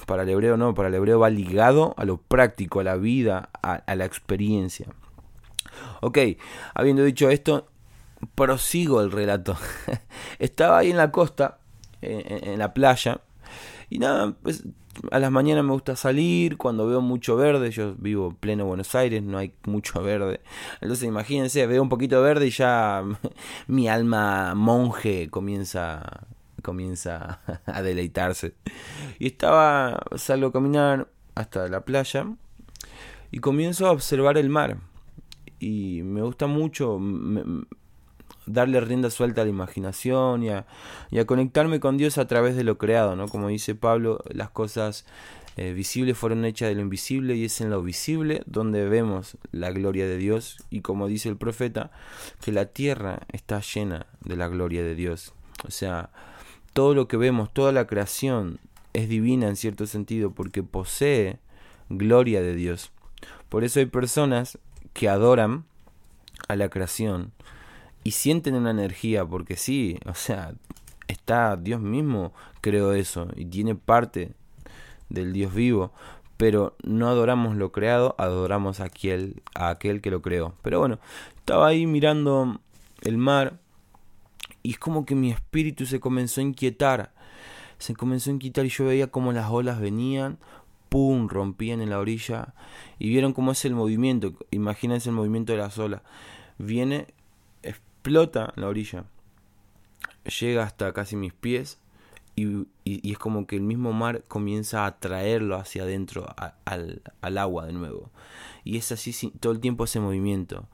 Para 0.07 0.25
el 0.25 0.29
hebreo 0.29 0.57
no, 0.57 0.75
para 0.75 0.89
el 0.89 0.95
hebreo 0.95 1.21
va 1.21 1.31
ligado 1.31 1.95
a 1.97 2.05
lo 2.05 2.19
práctico, 2.19 2.81
a 2.81 2.85
la 2.85 2.97
vida, 2.97 3.51
a 3.63 3.95
la 3.95 4.05
experiencia. 4.05 4.89
Ok, 6.01 6.19
habiendo 6.75 7.05
dicho 7.05 7.31
esto, 7.31 7.69
prosigo 8.35 9.01
el 9.01 9.11
relato. 9.11 9.57
Estaba 10.39 10.79
ahí 10.79 10.91
en 10.91 10.97
la 10.97 11.11
costa, 11.11 11.59
en, 12.01 12.59
la 12.59 12.75
playa, 12.75 13.21
y 13.93 13.99
nada, 13.99 14.35
pues 14.43 14.65
a 15.11 15.19
las 15.19 15.31
mañanas 15.31 15.65
me 15.65 15.73
gusta 15.73 15.97
salir, 15.97 16.57
cuando 16.57 16.87
veo 16.87 17.03
mucho 17.03 17.37
verde, 17.37 17.71
yo 17.71 17.95
vivo 17.97 18.29
en 18.29 18.37
pleno 18.37 18.65
Buenos 18.65 18.95
Aires, 18.95 19.23
no 19.23 19.37
hay 19.37 19.53
mucho 19.67 20.03
verde. 20.03 20.41
Entonces 20.81 21.07
imagínense, 21.07 21.67
veo 21.67 21.83
un 21.83 21.91
poquito 21.91 22.17
de 22.17 22.23
verde 22.23 22.47
y 22.47 22.51
ya 22.51 23.05
mi 23.67 23.89
alma 23.89 24.55
monje 24.55 25.29
comienza 25.29 26.27
comienza 26.63 27.41
a 27.67 27.83
deleitarse. 27.83 28.55
Y 29.19 29.27
estaba, 29.27 30.03
salgo 30.17 30.47
a 30.47 30.53
caminar 30.53 31.09
hasta 31.35 31.69
la 31.69 31.85
playa 31.85 32.27
y 33.31 33.41
comienzo 33.41 33.87
a 33.87 33.93
observar 33.93 34.39
el 34.39 34.49
mar. 34.49 34.79
Y 35.59 36.03
me 36.03 36.23
gusta 36.23 36.47
mucho, 36.47 36.99
darle 38.47 38.81
rienda 38.81 39.11
suelta 39.11 39.43
a 39.43 39.45
la 39.45 39.51
imaginación 39.51 40.43
y 40.43 40.51
a, 40.51 40.67
conectarme 41.27 41.81
con 41.81 41.97
Dios 41.97 42.19
a 42.19 42.27
través 42.27 42.57
de 42.57 42.65
lo 42.65 42.79
creado, 42.79 43.17
¿no? 43.17 43.29
Como 43.29 43.49
dice 43.49 43.75
Pablo, 43.75 44.23
las 44.29 44.51
cosas 44.51 45.07
eh, 45.57 45.73
visibles 45.73 46.17
fueron 46.17 46.45
hechas 46.45 46.69
de 46.69 46.75
lo 46.75 46.81
invisible 46.81 47.37
y 47.37 47.45
es 47.45 47.61
en 47.61 47.71
lo 47.71 47.83
visible 47.83 48.43
donde 48.47 48.89
vemos 48.89 49.37
la 49.51 49.71
gloria 49.71 50.07
de 50.07 50.17
Dios 50.17 50.65
y 50.71 50.81
como 50.81 51.09
dice 51.09 51.29
el 51.29 51.37
profeta, 51.37 51.91
que 52.41 52.53
la 52.53 52.67
tierra 52.67 53.21
está 53.33 53.61
llena 53.61 54.07
de 54.25 54.37
la 54.37 54.49
gloria 54.49 54.83
de 54.83 54.95
Dios. 54.95 55.33
O 55.67 55.71
sea, 55.71 56.11
todo 56.73 56.95
lo 56.95 57.07
que 57.07 57.17
vemos, 57.17 57.53
toda 57.53 57.73
la 57.73 57.87
creación 57.87 58.59
es 58.93 59.09
divina 59.09 59.49
en 59.49 59.57
cierto 59.57 59.87
sentido 59.87 60.33
porque 60.33 60.63
posee 60.63 61.39
gloria 61.89 62.43
de 62.43 62.55
Dios. 62.55 62.91
Por 63.49 63.65
eso 63.65 63.81
hay 63.81 63.87
personas 63.87 64.59
que 64.93 65.09
adoran 65.09 65.65
a 66.49 66.57
la 66.57 66.69
creación 66.69 67.33
y 68.05 68.13
sienten 68.13 68.55
una 68.55 68.71
energía, 68.71 69.25
porque 69.25 69.57
sí, 69.57 69.99
o 70.07 70.15
sea, 70.15 70.55
está 71.09 71.57
Dios 71.57 71.81
mismo 71.81 72.33
creó 72.61 72.93
eso 72.93 73.29
y 73.37 73.45
tiene 73.45 73.75
parte 73.75 74.33
del 75.09 75.33
Dios 75.33 75.55
vivo, 75.55 75.93
pero 76.37 76.77
no 76.83 77.09
adoramos 77.09 77.57
lo 77.57 77.71
creado, 77.71 78.15
adoramos 78.19 78.81
a 78.81 78.85
aquel, 78.85 79.43
a 79.55 79.69
aquel 79.69 80.01
que 80.01 80.11
lo 80.11 80.23
creó. 80.23 80.55
Pero 80.63 80.81
bueno, 80.81 80.99
estaba 81.37 81.69
ahí 81.69 81.87
mirando 81.87 82.61
el 83.03 83.19
mar 83.19 83.59
y 84.63 84.73
es 84.73 84.79
como 84.79 85.05
que 85.05 85.15
mi 85.15 85.31
espíritu 85.31 85.87
se 85.87 86.01
comenzó 86.01 86.41
a 86.41 86.45
inquietar. 86.45 87.13
Se 87.79 87.95
comenzó 87.95 88.31
a 88.31 88.35
inquietar 88.35 88.65
y 88.65 88.71
yo 88.71 88.87
veía 88.87 89.09
como 89.09 89.33
las 89.33 89.51
olas 89.51 89.81
venían, 89.81 90.39
pum, 90.89 91.29
rompían 91.29 91.81
en 91.81 91.91
la 91.91 91.99
orilla 91.99 92.55
y 92.99 93.09
vieron 93.09 93.33
cómo 93.33 93.53
es 93.53 93.65
el 93.65 93.75
movimiento. 93.75 94.35
Imagínense 94.51 95.09
el 95.09 95.17
movimiento 95.17 95.53
de 95.53 95.59
las 95.59 95.79
olas. 95.79 96.03
Viene, 96.59 97.09
explota 98.03 98.53
la 98.57 98.67
orilla, 98.67 99.05
llega 100.41 100.65
hasta 100.65 100.93
casi 100.93 101.15
mis 101.15 101.33
pies 101.33 101.79
y, 102.35 102.67
es 102.85 103.17
como 103.17 103.47
que 103.47 103.55
el 103.55 103.63
mismo 103.63 103.93
mar 103.93 104.25
comienza 104.27 104.87
a 104.87 104.99
traerlo 104.99 105.55
hacia 105.55 105.85
adentro, 105.85 106.27
al, 106.65 107.01
al, 107.21 107.39
agua 107.39 107.67
de 107.67 107.73
nuevo. 107.73 108.11
Y 108.65 108.77
es 108.77 108.91
así 108.91 109.31
todo 109.39 109.53
el 109.53 109.61
tiempo 109.61 109.85
ese 109.85 110.01
movimiento. 110.01 110.67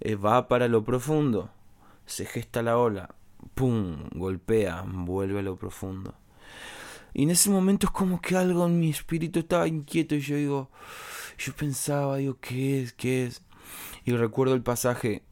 Eh, 0.00 0.16
va 0.16 0.48
para 0.48 0.66
lo 0.66 0.82
profundo, 0.82 1.48
se 2.06 2.26
gesta 2.26 2.60
la 2.60 2.76
ola, 2.76 3.14
¡pum! 3.54 4.08
golpea, 4.12 4.84
vuelve 4.84 5.38
a 5.38 5.42
lo 5.42 5.54
profundo. 5.54 6.14
Y 7.12 7.22
en 7.22 7.30
ese 7.30 7.50
momento 7.50 7.86
es 7.86 7.92
como 7.92 8.20
que 8.20 8.36
algo 8.36 8.66
en 8.66 8.80
mi 8.80 8.90
espíritu 8.90 9.38
estaba 9.38 9.68
inquieto 9.68 10.16
y 10.16 10.20
yo 10.20 10.34
digo, 10.34 10.70
yo 11.38 11.52
pensaba, 11.52 12.16
digo, 12.16 12.36
¿qué 12.40 12.82
es? 12.82 12.92
¿Qué 12.92 13.26
es? 13.26 13.44
Y 14.04 14.10
recuerdo 14.10 14.54
el 14.54 14.62
pasaje 14.62 15.22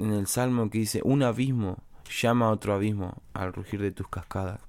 en 0.00 0.12
el 0.12 0.26
Salmo 0.26 0.70
que 0.70 0.78
dice, 0.78 1.00
un 1.04 1.22
abismo 1.22 1.78
llama 2.10 2.46
a 2.46 2.50
otro 2.50 2.74
abismo 2.74 3.22
al 3.34 3.52
rugir 3.52 3.80
de 3.80 3.92
tus 3.92 4.08
cascadas. 4.08 4.60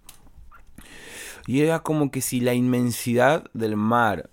Y 1.47 1.61
era 1.61 1.79
como 1.79 2.11
que 2.11 2.21
si 2.21 2.39
la 2.39 2.53
inmensidad 2.53 3.49
del 3.53 3.75
mar 3.75 4.29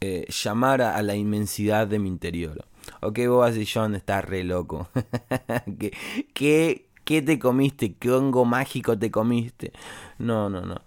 eh, 0.00 0.26
llamara 0.28 0.96
a 0.96 1.02
la 1.02 1.16
inmensidad 1.16 1.86
de 1.86 1.98
mi 1.98 2.08
interior. 2.08 2.66
Ok, 3.00 3.18
y 3.18 3.66
John 3.66 3.94
está 3.94 4.20
re 4.20 4.44
loco. 4.44 4.88
¿Qué, 5.78 5.92
qué, 6.34 6.86
¿Qué 7.04 7.22
te 7.22 7.38
comiste? 7.38 7.94
¿Qué 7.94 8.10
hongo 8.10 8.44
mágico 8.44 8.98
te 8.98 9.10
comiste? 9.10 9.72
No, 10.18 10.50
no, 10.50 10.62
no. 10.62 10.82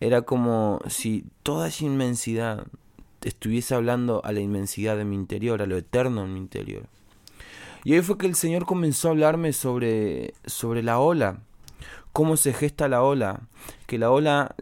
Era 0.00 0.22
como 0.22 0.80
si 0.88 1.24
toda 1.42 1.68
esa 1.68 1.84
inmensidad 1.84 2.66
estuviese 3.22 3.74
hablando 3.74 4.22
a 4.24 4.32
la 4.32 4.40
inmensidad 4.40 4.96
de 4.96 5.04
mi 5.04 5.16
interior, 5.16 5.60
a 5.60 5.66
lo 5.66 5.76
eterno 5.76 6.24
en 6.24 6.34
mi 6.34 6.40
interior. 6.40 6.88
Y 7.84 7.94
ahí 7.94 8.02
fue 8.02 8.18
que 8.18 8.26
el 8.26 8.34
Señor 8.34 8.66
comenzó 8.66 9.08
a 9.08 9.10
hablarme 9.12 9.52
sobre, 9.52 10.34
sobre 10.46 10.82
la 10.82 10.98
ola, 10.98 11.40
cómo 12.12 12.36
se 12.36 12.52
gesta 12.52 12.88
la 12.88 13.02
ola, 13.02 13.42
que 13.86 13.98
la 13.98 14.10
ola 14.10 14.54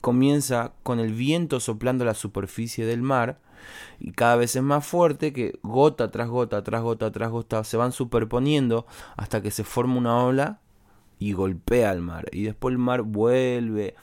comienza 0.00 0.72
con 0.82 1.00
el 1.00 1.12
viento 1.12 1.60
soplando 1.60 2.04
la 2.04 2.14
superficie 2.14 2.86
del 2.86 3.02
mar 3.02 3.38
y 3.98 4.12
cada 4.12 4.36
vez 4.36 4.54
es 4.56 4.62
más 4.62 4.86
fuerte 4.86 5.32
que 5.32 5.58
gota 5.62 6.10
tras 6.10 6.28
gota, 6.28 6.62
tras 6.62 6.82
gota, 6.82 7.10
tras 7.10 7.30
gota 7.30 7.64
se 7.64 7.76
van 7.76 7.92
superponiendo 7.92 8.86
hasta 9.16 9.42
que 9.42 9.50
se 9.50 9.64
forma 9.64 9.96
una 9.96 10.24
ola 10.24 10.60
y 11.18 11.32
golpea 11.32 11.90
al 11.90 12.02
mar 12.02 12.26
y 12.32 12.44
después 12.44 12.72
el 12.72 12.78
mar 12.78 13.02
vuelve 13.02 13.94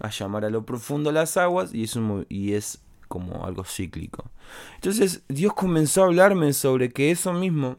a 0.00 0.10
llamar 0.10 0.44
a 0.44 0.50
lo 0.50 0.64
profundo 0.64 1.12
las 1.12 1.36
aguas 1.36 1.74
y 1.74 1.82
es, 1.84 1.98
y 2.28 2.52
es 2.54 2.82
como 3.08 3.44
algo 3.44 3.64
cíclico. 3.64 4.30
Entonces 4.76 5.24
Dios 5.28 5.52
comenzó 5.54 6.02
a 6.02 6.06
hablarme 6.06 6.52
sobre 6.52 6.90
que 6.90 7.10
eso 7.10 7.32
mismo 7.32 7.76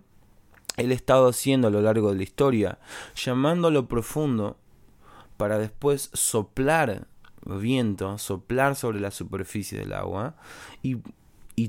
él 0.77 0.91
ha 0.91 0.95
estado 0.95 1.27
haciendo 1.27 1.67
a 1.67 1.71
lo 1.71 1.81
largo 1.81 2.11
de 2.11 2.17
la 2.17 2.23
historia, 2.23 2.79
llamando 3.15 3.67
a 3.67 3.71
lo 3.71 3.87
profundo 3.87 4.57
para 5.37 5.57
después 5.57 6.09
soplar 6.13 7.07
viento, 7.45 8.17
soplar 8.17 8.75
sobre 8.75 8.99
la 8.99 9.11
superficie 9.11 9.79
del 9.79 9.93
agua 9.93 10.35
y, 10.81 10.97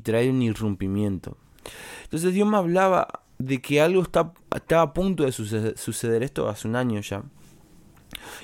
traer 0.00 0.30
un 0.30 0.40
irrumpimiento. 0.40 1.36
Entonces 2.04 2.32
Dios 2.32 2.48
me 2.48 2.56
hablaba 2.56 3.22
de 3.38 3.60
que 3.60 3.80
algo 3.80 4.02
está, 4.02 4.32
estaba 4.54 4.82
a 4.82 4.92
punto 4.94 5.24
de 5.24 5.32
suceder, 5.32 6.22
esto 6.22 6.48
hace 6.48 6.66
un 6.66 6.76
año 6.76 7.00
ya. 7.00 7.22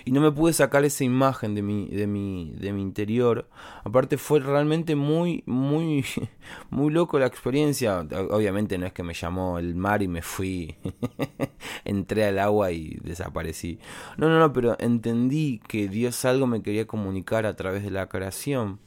Y 0.05 0.13
no 0.13 0.21
me 0.21 0.33
pude 0.33 0.53
sacar 0.53 0.85
esa 0.85 1.05
imagen 1.05 1.55
de 1.55 1.63
mi, 1.63 1.89
de 1.89 2.07
mi, 2.07 2.53
de 2.57 2.73
mi 2.73 2.83
interior. 2.83 3.49
Aparte 3.85 4.17
fue 4.17 4.41
realmente 4.41 4.97
muy, 4.97 5.43
muy, 5.47 6.05
muy 6.71 6.93
loco 6.93 7.19
la 7.19 7.27
experiencia. 7.27 8.01
Obviamente 8.31 8.79
no 8.79 8.87
es 8.87 8.93
que 8.93 9.03
me 9.03 9.15
llamó 9.15 9.59
el 9.59 9.75
mar 9.75 10.03
y 10.03 10.09
me 10.09 10.23
fui. 10.23 10.77
Entré 11.85 12.25
al 12.25 12.39
agua 12.39 12.73
y 12.73 12.99
desaparecí. 13.03 13.79
No, 14.17 14.29
no, 14.29 14.39
no, 14.39 14.53
pero 14.53 14.77
entendí 14.79 15.61
que 15.69 15.89
Dios 15.89 16.25
algo 16.25 16.47
me 16.47 16.63
quería 16.63 16.87
comunicar 16.87 17.47
a 17.47 17.57
través 17.57 17.83
de 17.83 17.91
la 17.91 18.09
creación. 18.09 18.81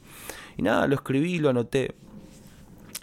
Y 0.56 0.62
nada, 0.62 0.86
lo 0.86 0.94
escribí, 0.94 1.38
lo 1.38 1.50
anoté. 1.50 1.94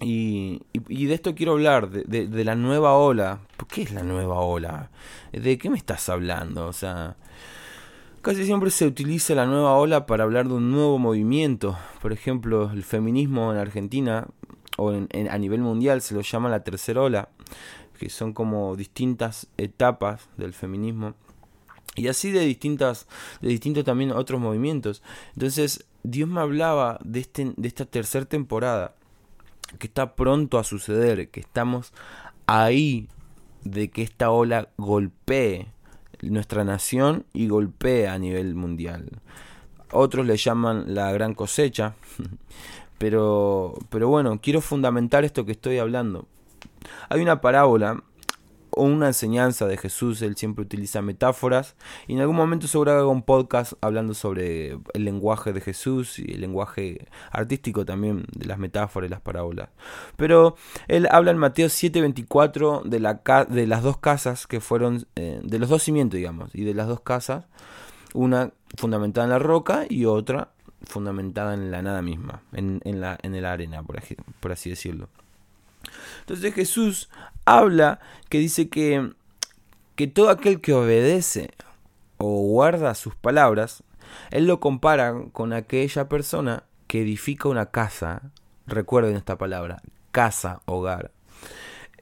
Y, 0.01 0.61
y, 0.71 1.05
de 1.07 1.13
esto 1.13 1.35
quiero 1.35 1.53
hablar, 1.53 1.89
de, 1.89 2.27
de, 2.27 2.45
la 2.45 2.55
nueva 2.55 2.93
ola. 2.93 3.39
¿Qué 3.67 3.81
es 3.81 3.91
la 3.91 4.01
nueva 4.01 4.39
ola? 4.39 4.91
¿De 5.33 5.57
qué 5.57 5.69
me 5.69 5.77
estás 5.77 6.07
hablando? 6.07 6.67
O 6.67 6.73
sea, 6.73 7.17
casi 8.21 8.45
siempre 8.45 8.71
se 8.71 8.85
utiliza 8.85 9.35
la 9.35 9.45
nueva 9.45 9.75
ola 9.75 10.05
para 10.05 10.23
hablar 10.23 10.47
de 10.47 10.55
un 10.55 10.71
nuevo 10.71 10.99
movimiento. 10.99 11.77
Por 12.01 12.13
ejemplo, 12.13 12.71
el 12.71 12.83
feminismo 12.83 13.51
en 13.51 13.59
Argentina 13.59 14.27
o 14.77 14.93
en, 14.93 15.07
a 15.29 15.37
nivel 15.37 15.61
mundial 15.61 16.01
se 16.01 16.15
lo 16.15 16.21
llama 16.21 16.49
la 16.49 16.63
tercera 16.63 17.01
ola, 17.01 17.29
que 17.97 18.09
son 18.09 18.33
como 18.33 18.75
distintas 18.75 19.47
etapas 19.57 20.29
del 20.37 20.53
feminismo. 20.53 21.15
Y 21.95 22.07
así 22.07 22.31
de 22.31 22.41
distintas, 22.41 23.07
de 23.41 23.49
distintos 23.49 23.83
también 23.83 24.11
otros 24.11 24.39
movimientos. 24.39 25.03
Entonces, 25.33 25.85
Dios 26.03 26.29
me 26.29 26.39
hablaba 26.39 26.99
de, 27.03 27.19
este, 27.19 27.53
de 27.55 27.67
esta 27.67 27.85
tercera 27.85 28.25
temporada 28.25 28.95
que 29.77 29.87
está 29.87 30.15
pronto 30.15 30.57
a 30.57 30.63
suceder, 30.63 31.29
que 31.29 31.41
estamos 31.41 31.93
ahí 32.47 33.09
de 33.63 33.89
que 33.89 34.01
esta 34.01 34.31
ola 34.31 34.69
golpee 34.77 35.67
nuestra 36.21 36.63
nación 36.63 37.25
y 37.33 37.47
golpee 37.47 38.07
a 38.07 38.17
nivel 38.17 38.55
mundial. 38.55 39.09
Otros 39.91 40.25
le 40.25 40.37
llaman 40.37 40.93
la 40.93 41.11
gran 41.11 41.33
cosecha, 41.33 41.95
pero, 42.97 43.73
pero 43.89 44.07
bueno, 44.07 44.39
quiero 44.41 44.61
fundamentar 44.61 45.23
esto 45.23 45.45
que 45.45 45.53
estoy 45.53 45.77
hablando. 45.77 46.25
Hay 47.09 47.21
una 47.21 47.41
parábola 47.41 48.03
o 48.79 48.83
una 48.83 49.07
enseñanza 49.07 49.67
de 49.67 49.75
Jesús, 49.75 50.21
él 50.21 50.37
siempre 50.37 50.63
utiliza 50.63 51.01
metáforas 51.01 51.75
y 52.07 52.13
en 52.13 52.21
algún 52.21 52.37
momento 52.37 52.65
seguro 52.67 52.93
hago 52.93 53.11
un 53.11 53.23
podcast 53.23 53.73
hablando 53.81 54.13
sobre 54.13 54.79
el 54.93 55.03
lenguaje 55.03 55.51
de 55.51 55.59
Jesús 55.59 56.17
y 56.17 56.31
el 56.33 56.41
lenguaje 56.41 57.07
artístico 57.29 57.83
también 57.83 58.25
de 58.33 58.45
las 58.45 58.57
metáforas 58.57 59.09
y 59.09 59.11
las 59.11 59.19
parábolas. 59.19 59.69
Pero 60.15 60.55
él 60.87 61.09
habla 61.11 61.31
en 61.31 61.37
Mateo 61.37 61.67
7:24 61.67 62.83
de, 62.83 62.99
la, 63.01 63.21
de 63.49 63.67
las 63.67 63.83
dos 63.83 63.97
casas 63.97 64.47
que 64.47 64.61
fueron, 64.61 65.05
eh, 65.17 65.41
de 65.43 65.59
los 65.59 65.67
dos 65.67 65.83
cimientos 65.83 66.15
digamos, 66.15 66.55
y 66.55 66.63
de 66.63 66.73
las 66.73 66.87
dos 66.87 67.01
casas, 67.01 67.47
una 68.13 68.53
fundamentada 68.77 69.25
en 69.25 69.31
la 69.31 69.39
roca 69.39 69.85
y 69.89 70.05
otra 70.05 70.51
fundamentada 70.83 71.53
en 71.53 71.69
la 71.69 71.81
nada 71.81 72.01
misma, 72.01 72.43
en, 72.53 72.79
en 72.85 73.01
la, 73.01 73.17
en 73.21 73.41
la 73.41 73.51
arena, 73.51 73.83
por, 73.83 74.01
por 74.39 74.53
así 74.53 74.69
decirlo. 74.69 75.09
Entonces 76.21 76.53
Jesús 76.53 77.09
habla 77.45 77.99
que 78.29 78.39
dice 78.39 78.69
que, 78.69 79.13
que 79.95 80.07
todo 80.07 80.29
aquel 80.29 80.61
que 80.61 80.73
obedece 80.73 81.51
o 82.17 82.41
guarda 82.41 82.95
sus 82.95 83.15
palabras, 83.15 83.83
él 84.31 84.45
lo 84.45 84.59
compara 84.59 85.15
con 85.31 85.53
aquella 85.53 86.09
persona 86.09 86.63
que 86.87 87.01
edifica 87.01 87.49
una 87.49 87.67
casa, 87.67 88.31
recuerden 88.67 89.15
esta 89.15 89.37
palabra, 89.37 89.81
casa, 90.11 90.61
hogar, 90.65 91.11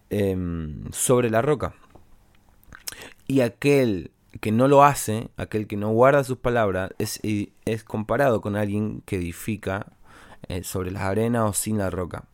em, 0.10 0.89
sobre 0.91 1.29
la 1.29 1.41
roca. 1.41 1.74
Y 3.27 3.41
aquel 3.41 4.12
que 4.39 4.51
no 4.51 4.67
lo 4.67 4.84
hace, 4.84 5.29
aquel 5.38 5.67
que 5.67 5.77
no 5.77 5.89
guarda 5.89 6.24
sus 6.24 6.38
palabras, 6.38 6.91
es, 7.00 7.20
es 7.65 7.84
comparado 7.84 8.41
con 8.41 8.56
alguien 8.56 9.01
que 9.06 9.17
edifica 9.17 9.88
eh, 10.48 10.63
sobre 10.63 10.91
las 10.91 11.03
arenas 11.03 11.50
o 11.50 11.53
sin 11.53 11.77
la 11.77 11.89
roca, 11.89 12.25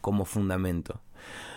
como 0.00 0.24
fundamento. 0.24 1.00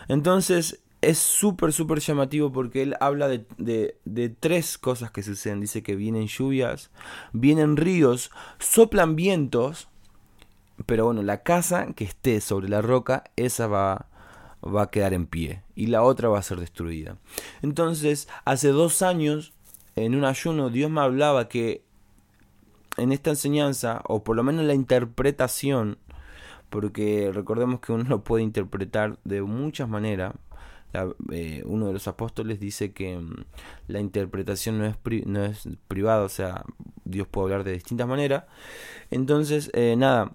Entonces, 0.07 0.81
es 1.01 1.17
súper, 1.17 1.71
súper 1.71 1.99
llamativo 1.99 2.51
porque 2.51 2.81
él 2.81 2.95
habla 2.99 3.27
de, 3.27 3.45
de, 3.57 4.29
tres 4.29 4.77
cosas 4.77 5.11
que 5.11 5.23
suceden. 5.23 5.61
Dice 5.61 5.81
que 5.81 5.95
vienen 5.95 6.27
lluvias, 6.27 6.91
vienen 7.31 7.77
ríos, 7.77 8.31
soplan 8.59 9.15
vientos, 9.15 9.87
pero 10.85 11.05
bueno, 11.05 11.23
la 11.23 11.43
casa 11.43 11.87
que 11.95 12.03
esté 12.03 12.41
sobre 12.41 12.69
la 12.69 12.81
roca, 12.81 13.23
esa 13.35 13.67
va, 13.67 14.07
va 14.63 14.83
a 14.83 14.89
quedar 14.89 15.13
en 15.13 15.25
pie 15.25 15.63
y 15.75 15.87
la 15.87 16.03
otra 16.03 16.27
va 16.29 16.39
a 16.39 16.43
ser 16.43 16.59
destruida. 16.59 17.17
Entonces, 17.61 18.27
hace 18.43 18.69
dos 18.69 19.01
años, 19.01 19.53
en 19.95 20.15
un 20.15 20.25
ayuno, 20.25 20.69
Dios 20.69 20.91
me 20.91 21.01
hablaba 21.01 21.47
que 21.47 21.83
en 22.97 23.13
esta 23.13 23.29
enseñanza, 23.29 24.01
o 24.05 24.23
por 24.23 24.35
lo 24.35 24.43
menos 24.43 24.65
la 24.65 24.73
interpretación, 24.73 25.97
porque 26.69 27.31
recordemos 27.33 27.79
que 27.79 27.91
uno 27.91 28.03
lo 28.09 28.23
puede 28.23 28.43
interpretar 28.43 29.17
de 29.23 29.41
muchas 29.41 29.89
maneras, 29.89 30.33
eh, 31.31 31.61
uno 31.65 31.87
de 31.87 31.93
los 31.93 32.07
apóstoles 32.07 32.59
dice 32.59 32.93
que 32.93 33.17
mm, 33.17 33.35
la 33.87 33.99
interpretación 33.99 34.79
no 34.79 34.85
es, 34.85 34.95
no 35.25 35.45
es 35.45 35.69
privada, 35.87 36.23
o 36.23 36.29
sea, 36.29 36.63
Dios 37.05 37.27
puede 37.27 37.45
hablar 37.45 37.63
de 37.63 37.73
distintas 37.73 38.07
maneras. 38.07 38.45
Entonces, 39.11 39.69
eh, 39.73 39.95
nada, 39.97 40.31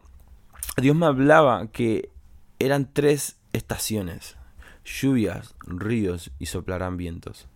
Dios 0.77 0.95
me 0.95 1.07
hablaba 1.07 1.67
que 1.69 2.11
eran 2.59 2.93
tres 2.93 3.37
estaciones, 3.53 4.37
lluvias, 4.85 5.55
ríos 5.67 6.31
y 6.39 6.47
soplarán 6.47 6.97
vientos. 6.97 7.49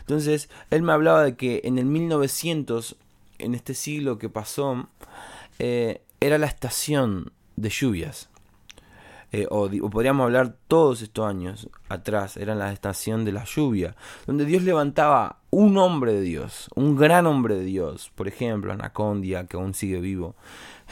Entonces, 0.00 0.48
él 0.70 0.82
me 0.82 0.92
hablaba 0.92 1.24
de 1.24 1.36
que 1.36 1.62
en 1.64 1.78
el 1.78 1.86
1900, 1.86 2.96
en 3.38 3.54
este 3.54 3.74
siglo 3.74 4.18
que 4.18 4.28
pasó, 4.28 4.88
eh, 5.58 6.02
era 6.20 6.38
la 6.38 6.46
estación 6.46 7.32
de 7.56 7.68
lluvias. 7.68 8.28
Eh, 9.36 9.48
o, 9.50 9.68
podríamos 9.90 10.22
hablar 10.24 10.54
todos 10.68 11.02
estos 11.02 11.26
años 11.26 11.68
atrás, 11.88 12.36
era 12.36 12.54
la 12.54 12.72
estación 12.72 13.24
de 13.24 13.32
la 13.32 13.42
lluvia, 13.42 13.96
donde 14.28 14.44
Dios 14.44 14.62
levantaba 14.62 15.40
un 15.50 15.76
hombre 15.76 16.12
de 16.12 16.20
Dios, 16.20 16.70
un 16.76 16.94
gran 16.94 17.26
hombre 17.26 17.56
de 17.56 17.64
Dios, 17.64 18.12
por 18.14 18.28
ejemplo, 18.28 18.72
Anacondia, 18.72 19.46
que 19.46 19.56
aún 19.56 19.74
sigue 19.74 20.00
vivo, 20.00 20.36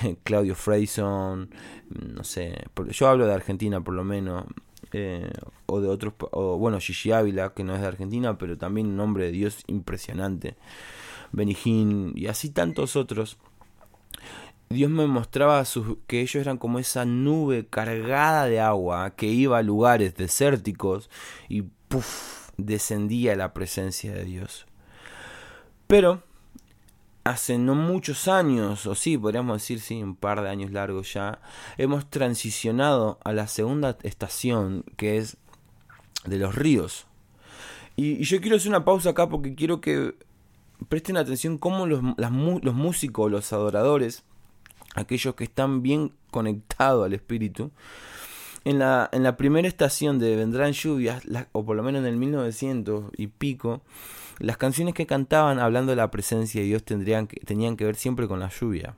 Claudio 0.24 0.56
Freyson, 0.56 1.50
no 1.88 2.24
sé, 2.24 2.64
yo 2.90 3.06
hablo 3.06 3.26
de 3.26 3.34
Argentina 3.34 3.80
por 3.80 3.94
lo 3.94 4.02
menos, 4.02 4.44
eh, 4.92 5.30
o 5.66 5.80
de 5.80 5.88
otros, 5.88 6.14
o 6.32 6.58
bueno, 6.58 6.80
Gigi 6.80 7.12
Ávila, 7.12 7.54
que 7.54 7.62
no 7.62 7.76
es 7.76 7.80
de 7.80 7.86
Argentina, 7.86 8.38
pero 8.38 8.58
también 8.58 8.88
un 8.88 8.98
hombre 8.98 9.26
de 9.26 9.30
Dios 9.30 9.62
impresionante, 9.68 10.56
Benijín 11.30 12.12
y 12.16 12.26
así 12.26 12.50
tantos 12.50 12.96
otros 12.96 13.38
Dios 14.72 14.90
me 14.90 15.06
mostraba 15.06 15.64
que 16.06 16.20
ellos 16.20 16.36
eran 16.36 16.58
como 16.58 16.78
esa 16.78 17.04
nube 17.04 17.66
cargada 17.68 18.46
de 18.46 18.60
agua 18.60 19.14
que 19.16 19.26
iba 19.26 19.58
a 19.58 19.62
lugares 19.62 20.14
desérticos 20.16 21.10
y 21.48 21.62
puff, 21.62 22.50
descendía 22.56 23.36
la 23.36 23.54
presencia 23.54 24.12
de 24.12 24.24
Dios. 24.24 24.66
Pero 25.86 26.22
hace 27.24 27.58
no 27.58 27.74
muchos 27.74 28.28
años, 28.28 28.86
o 28.86 28.94
sí, 28.94 29.16
podríamos 29.16 29.62
decir, 29.62 29.80
sí, 29.80 30.02
un 30.02 30.16
par 30.16 30.42
de 30.42 30.48
años 30.48 30.72
largos 30.72 31.12
ya, 31.12 31.40
hemos 31.78 32.08
transicionado 32.10 33.18
a 33.24 33.32
la 33.32 33.46
segunda 33.46 33.96
estación 34.02 34.84
que 34.96 35.18
es 35.18 35.36
de 36.24 36.38
los 36.38 36.54
ríos. 36.54 37.06
Y, 37.96 38.24
yo 38.24 38.40
quiero 38.40 38.56
hacer 38.56 38.70
una 38.70 38.84
pausa 38.84 39.10
acá 39.10 39.28
porque 39.28 39.54
quiero 39.54 39.80
que 39.80 40.14
presten 40.88 41.16
atención 41.16 41.58
cómo 41.58 41.86
los, 41.86 42.02
los 42.16 42.74
músicos, 42.74 43.30
los 43.30 43.52
adoradores, 43.52 44.24
aquellos 44.94 45.34
que 45.34 45.44
están 45.44 45.82
bien 45.82 46.12
conectados 46.30 47.06
al 47.06 47.14
espíritu. 47.14 47.70
En 48.64 48.78
la, 48.78 49.08
en 49.12 49.24
la 49.24 49.36
primera 49.36 49.66
estación 49.66 50.18
de 50.18 50.36
Vendrán 50.36 50.72
lluvias, 50.72 51.24
o 51.52 51.64
por 51.64 51.76
lo 51.76 51.82
menos 51.82 52.00
en 52.00 52.06
el 52.06 52.16
1900 52.16 53.10
y 53.16 53.26
pico, 53.26 53.82
las 54.38 54.56
canciones 54.56 54.94
que 54.94 55.06
cantaban 55.06 55.58
hablando 55.58 55.90
de 55.90 55.96
la 55.96 56.10
presencia 56.10 56.60
de 56.60 56.68
Dios 56.68 56.84
tendrían 56.84 57.26
que, 57.26 57.40
tenían 57.40 57.76
que 57.76 57.84
ver 57.84 57.96
siempre 57.96 58.28
con 58.28 58.38
la 58.40 58.50
lluvia. 58.50 58.96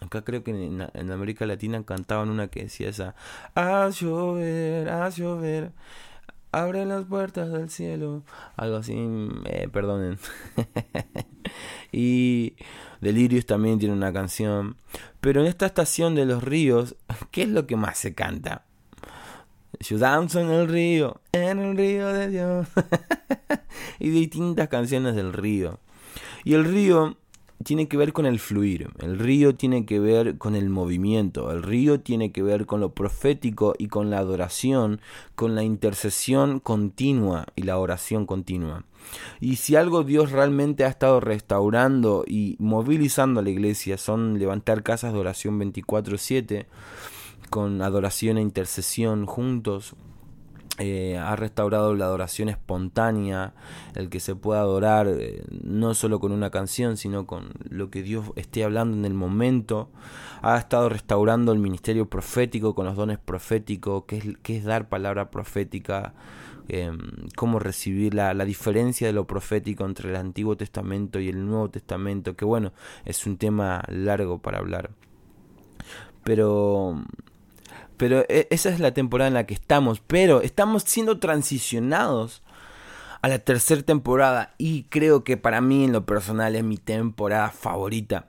Acá 0.00 0.22
creo 0.22 0.44
que 0.44 0.52
en, 0.52 0.86
en 0.94 1.10
América 1.10 1.44
Latina 1.44 1.82
cantaban 1.84 2.30
una 2.30 2.46
que 2.48 2.62
decía 2.62 2.88
esa, 2.88 3.16
haz 3.54 4.00
llover, 4.00 4.88
haz 4.88 5.16
llover, 5.16 5.72
abre 6.52 6.84
las 6.86 7.04
puertas 7.04 7.50
del 7.52 7.70
cielo, 7.70 8.22
algo 8.56 8.76
así, 8.76 8.94
eh, 9.44 9.68
perdonen. 9.72 10.18
y 11.92 12.54
Delirious 13.00 13.46
también 13.46 13.78
tiene 13.78 13.94
una 13.94 14.12
canción. 14.12 14.76
Pero 15.20 15.40
en 15.40 15.46
esta 15.46 15.66
estación 15.66 16.14
de 16.14 16.26
los 16.26 16.42
ríos, 16.42 16.96
¿qué 17.30 17.42
es 17.42 17.48
lo 17.48 17.66
que 17.66 17.76
más 17.76 17.98
se 17.98 18.14
canta? 18.14 18.64
Yo 19.80 19.98
danzo 19.98 20.40
en 20.40 20.50
el 20.50 20.68
río, 20.68 21.20
en 21.32 21.58
el 21.58 21.76
río 21.76 22.08
de 22.08 22.28
Dios. 22.28 22.68
y 23.98 24.10
distintas 24.10 24.68
canciones 24.68 25.14
del 25.14 25.32
río. 25.32 25.78
Y 26.44 26.54
el 26.54 26.64
río 26.64 27.16
tiene 27.64 27.88
que 27.88 27.96
ver 27.96 28.12
con 28.12 28.24
el 28.26 28.38
fluir, 28.38 28.90
el 29.00 29.18
río 29.18 29.54
tiene 29.54 29.84
que 29.84 29.98
ver 29.98 30.38
con 30.38 30.54
el 30.54 30.70
movimiento, 30.70 31.50
el 31.50 31.62
río 31.62 32.00
tiene 32.00 32.30
que 32.30 32.42
ver 32.42 32.66
con 32.66 32.80
lo 32.80 32.94
profético 32.94 33.74
y 33.78 33.88
con 33.88 34.10
la 34.10 34.18
adoración, 34.18 35.00
con 35.34 35.54
la 35.54 35.64
intercesión 35.64 36.60
continua 36.60 37.46
y 37.56 37.62
la 37.62 37.78
oración 37.78 38.26
continua. 38.26 38.84
Y 39.40 39.56
si 39.56 39.74
algo 39.74 40.04
Dios 40.04 40.30
realmente 40.30 40.84
ha 40.84 40.88
estado 40.88 41.20
restaurando 41.20 42.24
y 42.26 42.56
movilizando 42.58 43.40
a 43.40 43.42
la 43.42 43.50
iglesia 43.50 43.98
son 43.98 44.38
levantar 44.38 44.82
casas 44.82 45.12
de 45.12 45.18
oración 45.18 45.58
24/7 45.58 46.66
con 47.50 47.82
adoración 47.82 48.38
e 48.38 48.42
intercesión 48.42 49.26
juntos, 49.26 49.94
eh, 50.78 51.18
ha 51.18 51.34
restaurado 51.34 51.94
la 51.94 52.04
adoración 52.04 52.48
espontánea, 52.48 53.52
el 53.96 54.08
que 54.08 54.20
se 54.20 54.36
pueda 54.36 54.60
adorar 54.60 55.08
eh, 55.08 55.42
no 55.50 55.92
solo 55.94 56.20
con 56.20 56.30
una 56.30 56.50
canción, 56.50 56.96
sino 56.96 57.26
con 57.26 57.50
lo 57.68 57.90
que 57.90 58.02
Dios 58.02 58.30
esté 58.36 58.62
hablando 58.62 58.96
en 58.96 59.04
el 59.04 59.14
momento. 59.14 59.90
Ha 60.40 60.56
estado 60.56 60.88
restaurando 60.88 61.50
el 61.50 61.58
ministerio 61.58 62.08
profético 62.08 62.76
con 62.76 62.86
los 62.86 62.94
dones 62.94 63.18
proféticos, 63.18 64.04
que 64.04 64.36
es, 64.44 64.64
dar 64.64 64.88
palabra 64.88 65.32
profética, 65.32 66.14
eh, 66.68 66.92
cómo 67.36 67.58
recibir 67.58 68.14
la, 68.14 68.32
la 68.32 68.44
diferencia 68.44 69.08
de 69.08 69.12
lo 69.12 69.26
profético 69.26 69.84
entre 69.84 70.10
el 70.10 70.16
Antiguo 70.16 70.56
Testamento 70.56 71.18
y 71.18 71.28
el 71.28 71.44
Nuevo 71.44 71.70
Testamento, 71.70 72.36
que 72.36 72.44
bueno, 72.44 72.72
es 73.04 73.26
un 73.26 73.36
tema 73.36 73.82
largo 73.88 74.38
para 74.38 74.58
hablar. 74.58 74.90
Pero 76.22 77.02
pero 77.98 78.24
e, 78.28 78.48
esa 78.50 78.70
es 78.70 78.80
la 78.80 78.94
temporada 78.94 79.28
en 79.28 79.34
la 79.34 79.46
que 79.46 79.54
estamos. 79.54 80.00
Pero 80.00 80.40
estamos 80.40 80.84
siendo 80.84 81.18
transicionados 81.18 82.42
a 83.20 83.28
la 83.28 83.40
tercera 83.40 83.82
temporada. 83.82 84.54
Y 84.56 84.84
creo 84.84 85.24
que 85.24 85.36
para 85.36 85.60
mí 85.60 85.84
en 85.84 85.92
lo 85.92 86.06
personal 86.06 86.56
es 86.56 86.64
mi 86.64 86.78
temporada 86.78 87.50
favorita. 87.50 88.28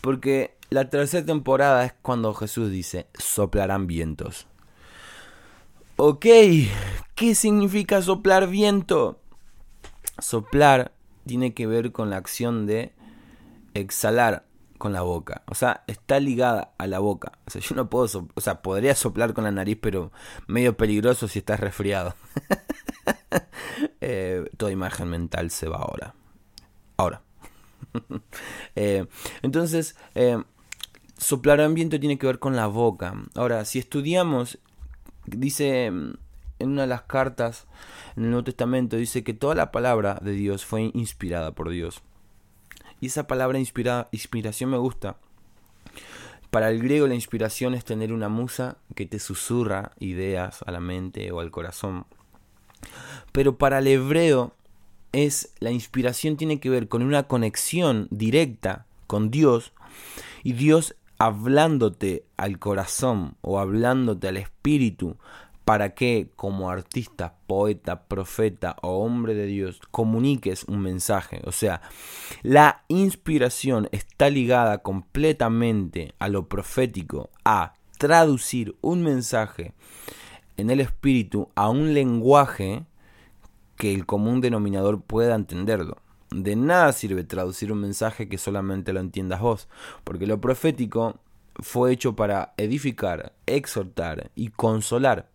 Porque 0.00 0.56
la 0.70 0.88
tercera 0.88 1.26
temporada 1.26 1.84
es 1.84 1.94
cuando 2.00 2.32
Jesús 2.32 2.70
dice, 2.70 3.06
soplarán 3.14 3.86
vientos. 3.86 4.46
Ok, 5.96 6.26
¿qué 7.14 7.34
significa 7.34 8.00
soplar 8.00 8.48
viento? 8.48 9.20
Soplar 10.18 10.92
tiene 11.26 11.54
que 11.54 11.66
ver 11.66 11.92
con 11.92 12.10
la 12.10 12.16
acción 12.16 12.66
de 12.66 12.92
exhalar 13.74 14.44
con 14.82 14.92
la 14.92 15.02
boca. 15.02 15.42
O 15.46 15.54
sea, 15.54 15.84
está 15.86 16.18
ligada 16.18 16.74
a 16.76 16.88
la 16.88 16.98
boca. 16.98 17.38
O 17.46 17.52
sea, 17.52 17.60
yo 17.60 17.76
no 17.76 17.88
puedo, 17.88 18.28
o 18.34 18.40
sea, 18.40 18.62
podría 18.62 18.96
soplar 18.96 19.32
con 19.32 19.44
la 19.44 19.52
nariz, 19.52 19.78
pero 19.80 20.10
medio 20.48 20.76
peligroso 20.76 21.28
si 21.28 21.38
estás 21.38 21.60
resfriado. 21.60 22.14
Eh, 24.04 24.44
toda 24.56 24.72
imagen 24.72 25.08
mental 25.08 25.50
se 25.52 25.68
va 25.68 25.76
ahora. 25.76 26.14
Ahora. 26.96 27.22
Eh, 28.74 29.06
entonces, 29.42 29.96
eh, 30.16 30.42
soplar 31.16 31.60
ambiente 31.60 32.00
tiene 32.00 32.18
que 32.18 32.26
ver 32.26 32.40
con 32.40 32.56
la 32.56 32.66
boca. 32.66 33.14
Ahora, 33.36 33.64
si 33.64 33.78
estudiamos, 33.78 34.58
dice 35.24 35.86
en 35.86 36.18
una 36.58 36.82
de 36.82 36.88
las 36.88 37.02
cartas 37.02 37.66
en 38.16 38.24
el 38.24 38.30
Nuevo 38.30 38.44
Testamento, 38.44 38.96
dice 38.96 39.22
que 39.22 39.34
toda 39.34 39.54
la 39.54 39.70
palabra 39.70 40.18
de 40.20 40.32
Dios 40.32 40.64
fue 40.64 40.90
inspirada 40.94 41.52
por 41.52 41.70
Dios. 41.70 42.02
Y 43.02 43.06
esa 43.06 43.26
palabra 43.26 43.58
inspira, 43.58 44.08
inspiración 44.12 44.70
me 44.70 44.78
gusta. 44.78 45.16
Para 46.50 46.70
el 46.70 46.80
griego 46.80 47.08
la 47.08 47.16
inspiración 47.16 47.74
es 47.74 47.84
tener 47.84 48.12
una 48.12 48.28
musa 48.28 48.76
que 48.94 49.06
te 49.06 49.18
susurra 49.18 49.90
ideas 49.98 50.62
a 50.68 50.70
la 50.70 50.78
mente 50.78 51.32
o 51.32 51.40
al 51.40 51.50
corazón. 51.50 52.06
Pero 53.32 53.58
para 53.58 53.80
el 53.80 53.88
hebreo 53.88 54.54
es 55.10 55.52
la 55.58 55.72
inspiración 55.72 56.36
tiene 56.36 56.60
que 56.60 56.70
ver 56.70 56.86
con 56.86 57.02
una 57.02 57.24
conexión 57.24 58.06
directa 58.12 58.86
con 59.08 59.32
Dios 59.32 59.72
y 60.44 60.52
Dios 60.52 60.94
hablándote 61.18 62.24
al 62.36 62.60
corazón 62.60 63.34
o 63.40 63.58
hablándote 63.58 64.28
al 64.28 64.36
espíritu 64.36 65.16
para 65.64 65.94
que 65.94 66.30
como 66.36 66.70
artista, 66.70 67.34
poeta, 67.46 68.04
profeta 68.04 68.76
o 68.82 69.04
hombre 69.04 69.34
de 69.34 69.46
Dios 69.46 69.80
comuniques 69.90 70.64
un 70.64 70.80
mensaje. 70.80 71.40
O 71.44 71.52
sea, 71.52 71.82
la 72.42 72.84
inspiración 72.88 73.88
está 73.92 74.28
ligada 74.30 74.78
completamente 74.78 76.14
a 76.18 76.28
lo 76.28 76.48
profético, 76.48 77.30
a 77.44 77.74
traducir 77.98 78.76
un 78.80 79.02
mensaje 79.02 79.74
en 80.56 80.70
el 80.70 80.80
espíritu 80.80 81.48
a 81.54 81.68
un 81.68 81.94
lenguaje 81.94 82.84
que 83.76 83.94
el 83.94 84.06
común 84.06 84.40
denominador 84.40 85.02
pueda 85.02 85.34
entenderlo. 85.34 85.98
De 86.30 86.56
nada 86.56 86.92
sirve 86.92 87.24
traducir 87.24 87.72
un 87.72 87.80
mensaje 87.80 88.28
que 88.28 88.38
solamente 88.38 88.92
lo 88.92 89.00
entiendas 89.00 89.40
vos, 89.40 89.68
porque 90.02 90.26
lo 90.26 90.40
profético 90.40 91.20
fue 91.56 91.92
hecho 91.92 92.16
para 92.16 92.54
edificar, 92.56 93.34
exhortar 93.46 94.30
y 94.34 94.48
consolar. 94.48 95.31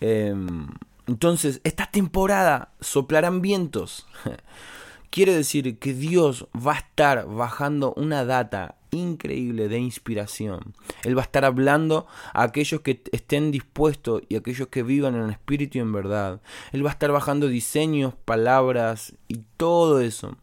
Em, 0.00 0.68
entonces, 1.06 1.60
esta 1.64 1.86
temporada 1.86 2.72
soplarán 2.80 3.40
vientos. 3.40 4.06
Quiere 5.10 5.34
decir 5.34 5.78
que 5.78 5.94
Dios 5.94 6.46
va 6.54 6.74
a 6.74 6.78
estar 6.78 7.26
bajando 7.26 7.94
una 7.96 8.24
data 8.24 8.74
increíble 8.90 9.68
de 9.68 9.78
inspiración. 9.78 10.74
Él 11.04 11.16
va 11.16 11.22
a 11.22 11.24
estar 11.24 11.44
hablando 11.44 12.06
a 12.32 12.42
aquellos 12.42 12.80
que 12.80 13.02
estén 13.12 13.50
dispuestos 13.50 14.22
y 14.28 14.34
a 14.34 14.38
aquellos 14.38 14.68
que 14.68 14.82
vivan 14.82 15.14
en 15.14 15.30
espíritu 15.30 15.78
y 15.78 15.80
en 15.80 15.92
verdad. 15.92 16.40
Él 16.72 16.84
va 16.84 16.90
a 16.90 16.92
estar 16.92 17.12
bajando 17.12 17.48
diseños, 17.48 18.14
palabras 18.24 19.14
y 19.28 19.42
todo 19.56 20.00
eso. 20.00 20.36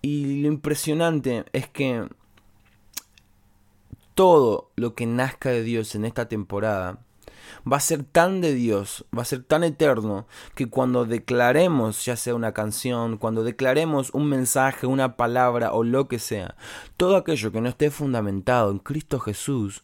Y 0.00 0.42
lo 0.42 0.48
impresionante 0.48 1.44
es 1.52 1.68
que 1.68 2.08
todo 4.14 4.70
lo 4.76 4.94
que 4.94 5.06
nazca 5.06 5.50
de 5.50 5.62
Dios 5.62 5.94
en 5.94 6.04
esta 6.04 6.28
temporada 6.28 7.00
va 7.70 7.78
a 7.78 7.80
ser 7.80 8.04
tan 8.04 8.40
de 8.40 8.54
Dios, 8.54 9.04
va 9.16 9.22
a 9.22 9.26
ser 9.26 9.42
tan 9.42 9.64
eterno, 9.64 10.26
que 10.54 10.68
cuando 10.68 11.04
declaremos, 11.04 12.04
ya 12.04 12.16
sea 12.16 12.34
una 12.34 12.52
canción, 12.52 13.16
cuando 13.16 13.44
declaremos 13.44 14.10
un 14.14 14.28
mensaje, 14.28 14.86
una 14.86 15.16
palabra 15.16 15.72
o 15.72 15.84
lo 15.84 16.08
que 16.08 16.18
sea, 16.18 16.54
todo 16.96 17.16
aquello 17.16 17.52
que 17.52 17.60
no 17.60 17.68
esté 17.68 17.90
fundamentado 17.90 18.70
en 18.70 18.78
Cristo 18.78 19.20
Jesús 19.20 19.82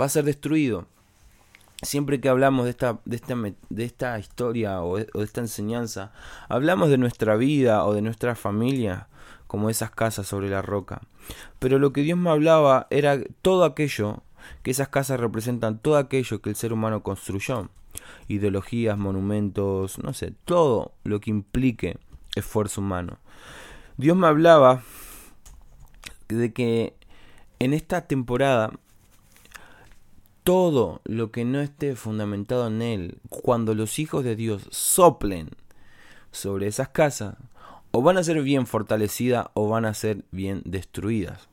va 0.00 0.06
a 0.06 0.08
ser 0.08 0.24
destruido. 0.24 0.86
Siempre 1.80 2.20
que 2.20 2.28
hablamos 2.28 2.64
de 2.64 2.70
esta, 2.70 2.98
de 3.04 3.14
esta, 3.14 3.36
de 3.36 3.84
esta 3.84 4.18
historia 4.18 4.82
o 4.82 4.94
o 4.94 4.98
de 4.98 5.24
esta 5.24 5.40
enseñanza, 5.40 6.12
hablamos 6.48 6.90
de 6.90 6.98
nuestra 6.98 7.36
vida 7.36 7.84
o 7.84 7.94
de 7.94 8.02
nuestra 8.02 8.34
familia 8.34 9.06
como 9.48 9.70
esas 9.70 9.90
casas 9.90 10.28
sobre 10.28 10.48
la 10.48 10.62
roca. 10.62 11.00
Pero 11.58 11.80
lo 11.80 11.92
que 11.92 12.02
Dios 12.02 12.18
me 12.18 12.30
hablaba 12.30 12.86
era 12.90 13.18
todo 13.42 13.64
aquello 13.64 14.22
que 14.62 14.70
esas 14.70 14.88
casas 14.88 15.20
representan 15.20 15.78
todo 15.78 15.96
aquello 15.96 16.40
que 16.40 16.50
el 16.50 16.56
ser 16.56 16.72
humano 16.72 17.02
construyó. 17.02 17.68
Ideologías, 18.28 18.98
monumentos, 18.98 19.98
no 19.98 20.12
sé, 20.12 20.32
todo 20.44 20.92
lo 21.04 21.20
que 21.20 21.30
implique 21.30 21.98
esfuerzo 22.34 22.80
humano. 22.80 23.18
Dios 23.96 24.16
me 24.16 24.26
hablaba 24.26 24.82
de 26.28 26.52
que 26.52 26.94
en 27.58 27.72
esta 27.72 28.06
temporada 28.06 28.72
todo 30.44 31.00
lo 31.04 31.30
que 31.30 31.44
no 31.44 31.60
esté 31.60 31.96
fundamentado 31.96 32.68
en 32.68 32.80
Él, 32.82 33.18
cuando 33.28 33.74
los 33.74 33.98
hijos 33.98 34.24
de 34.24 34.36
Dios 34.36 34.66
soplen 34.70 35.50
sobre 36.30 36.66
esas 36.66 36.88
casas, 36.88 37.36
o 37.90 38.02
van 38.02 38.18
a 38.18 38.24
ser 38.24 38.42
bien 38.42 38.66
fortalecidas 38.66 39.46
o 39.54 39.68
van 39.68 39.84
a 39.84 39.94
ser 39.94 40.24
bien 40.30 40.62
destruidas 40.64 41.48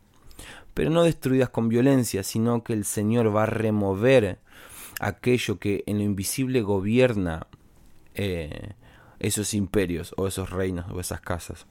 pero 0.75 0.91
no 0.91 1.03
destruidas 1.03 1.49
con 1.49 1.69
violencia, 1.69 2.21
sino 2.21 2.63
que 2.63 2.73
el 2.73 2.85
Señor 2.85 3.35
va 3.35 3.43
a 3.43 3.47
remover 3.47 4.39
aquello 4.99 5.57
que 5.57 5.83
en 5.87 5.97
lo 5.97 6.03
invisible 6.03 6.61
gobierna 6.61 7.47
eh, 8.13 8.73
esos 9.19 9.53
imperios 9.53 10.13
o 10.17 10.27
esos 10.27 10.49
reinos 10.51 10.85
o 10.91 10.99
esas 10.99 11.21
casas. 11.21 11.65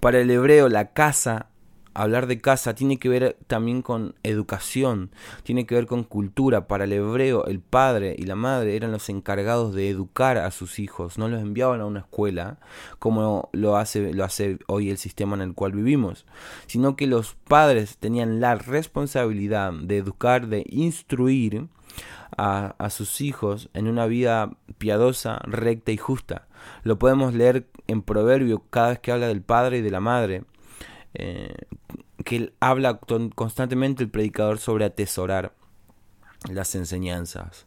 Para 0.00 0.20
el 0.20 0.30
hebreo 0.30 0.68
la 0.68 0.92
casa 0.92 1.50
hablar 1.94 2.26
de 2.26 2.40
casa 2.40 2.74
tiene 2.74 2.98
que 2.98 3.08
ver 3.08 3.36
también 3.46 3.82
con 3.82 4.14
educación, 4.22 5.10
tiene 5.42 5.66
que 5.66 5.74
ver 5.74 5.86
con 5.86 6.04
cultura. 6.04 6.66
Para 6.66 6.84
el 6.84 6.92
hebreo, 6.92 7.46
el 7.46 7.60
padre 7.60 8.14
y 8.18 8.24
la 8.24 8.36
madre 8.36 8.76
eran 8.76 8.92
los 8.92 9.08
encargados 9.08 9.74
de 9.74 9.88
educar 9.88 10.38
a 10.38 10.50
sus 10.50 10.78
hijos, 10.78 11.18
no 11.18 11.28
los 11.28 11.40
enviaban 11.40 11.80
a 11.80 11.86
una 11.86 12.00
escuela 12.00 12.58
como 12.98 13.48
lo 13.52 13.76
hace, 13.76 14.12
lo 14.12 14.24
hace 14.24 14.58
hoy 14.66 14.90
el 14.90 14.98
sistema 14.98 15.36
en 15.36 15.42
el 15.42 15.54
cual 15.54 15.72
vivimos, 15.72 16.26
sino 16.66 16.96
que 16.96 17.06
los 17.06 17.34
padres 17.34 17.98
tenían 17.98 18.40
la 18.40 18.54
responsabilidad 18.54 19.72
de 19.72 19.98
educar, 19.98 20.48
de 20.48 20.64
instruir 20.68 21.68
a, 22.36 22.74
a 22.78 22.90
sus 22.90 23.20
hijos 23.20 23.68
en 23.74 23.88
una 23.88 24.06
vida 24.06 24.56
piadosa, 24.78 25.40
recta 25.44 25.92
y 25.92 25.96
justa. 25.96 26.46
Lo 26.82 26.98
podemos 26.98 27.34
leer 27.34 27.66
en 27.86 28.02
Proverbio 28.02 28.62
cada 28.70 28.90
vez 28.90 28.98
que 29.00 29.12
habla 29.12 29.28
del 29.28 29.42
padre 29.42 29.78
y 29.78 29.82
de 29.82 29.90
la 29.90 30.00
madre 30.00 30.44
eh, 31.14 31.54
que 32.24 32.36
él 32.36 32.52
habla 32.60 33.00
constantemente 33.34 34.02
el 34.02 34.10
predicador 34.10 34.58
sobre 34.58 34.84
atesorar 34.84 35.54
las 36.50 36.74
enseñanzas. 36.74 37.66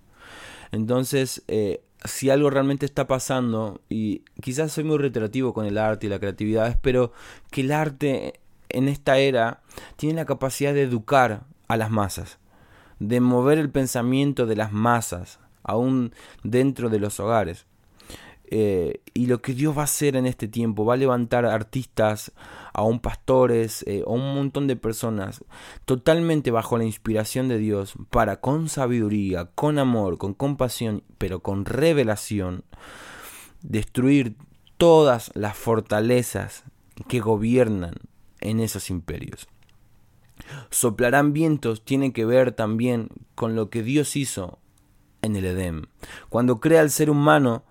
Entonces, 0.71 1.43
eh, 1.47 1.83
si 2.03 2.29
algo 2.29 2.49
realmente 2.49 2.85
está 2.85 3.07
pasando, 3.07 3.81
y 3.89 4.23
quizás 4.41 4.71
soy 4.71 4.83
muy 4.83 4.97
reiterativo 4.97 5.53
con 5.53 5.65
el 5.65 5.77
arte 5.77 6.07
y 6.07 6.09
la 6.09 6.19
creatividad, 6.19 6.67
espero 6.67 7.11
que 7.51 7.61
el 7.61 7.71
arte 7.71 8.39
en 8.69 8.87
esta 8.87 9.17
era 9.17 9.61
tiene 9.95 10.15
la 10.15 10.25
capacidad 10.25 10.73
de 10.73 10.83
educar 10.83 11.43
a 11.67 11.77
las 11.77 11.91
masas, 11.91 12.39
de 12.99 13.19
mover 13.19 13.57
el 13.57 13.69
pensamiento 13.69 14.45
de 14.45 14.55
las 14.55 14.71
masas, 14.71 15.39
aún 15.63 16.13
dentro 16.43 16.89
de 16.89 16.99
los 16.99 17.19
hogares. 17.19 17.65
Eh, 18.49 19.01
y 19.13 19.25
lo 19.25 19.41
que 19.41 19.53
Dios 19.53 19.75
va 19.75 19.81
a 19.81 19.86
hacer 19.86 20.15
en 20.15 20.25
este 20.25 20.47
tiempo, 20.47 20.86
va 20.86 20.93
a 20.93 20.97
levantar 20.97 21.45
artistas, 21.45 22.31
aún 22.73 22.99
pastores, 22.99 23.84
eh, 23.88 24.03
a 24.05 24.10
un 24.10 24.36
montón 24.36 24.67
de 24.67 24.75
personas, 24.75 25.43
totalmente 25.86 26.51
bajo 26.51 26.77
la 26.77 26.84
inspiración 26.84 27.47
de 27.47 27.58
Dios, 27.58 27.93
para 28.10 28.41
con 28.41 28.69
sabiduría, 28.69 29.45
con 29.55 29.79
amor, 29.79 30.17
con 30.17 30.34
compasión, 30.34 31.03
pero 31.17 31.39
con 31.39 31.65
revelación, 31.65 32.63
destruir 33.62 34.36
todas 34.77 35.31
las 35.34 35.58
fortalezas 35.58 36.63
que 37.08 37.19
gobiernan 37.19 37.95
en 38.41 38.60
esos 38.60 38.89
imperios. 38.89 39.47
Soplarán 40.69 41.34
vientos 41.34 41.84
tiene 41.84 42.13
que 42.13 42.25
ver 42.25 42.51
también 42.51 43.10
con 43.36 43.55
lo 43.55 43.69
que 43.69 43.84
Dios 43.84 44.15
hizo 44.15 44.60
en 45.21 45.36
el 45.36 45.45
Edén. 45.45 45.88
Cuando 46.29 46.60
crea 46.60 46.81
al 46.81 46.91
ser 46.91 47.10
humano, 47.10 47.63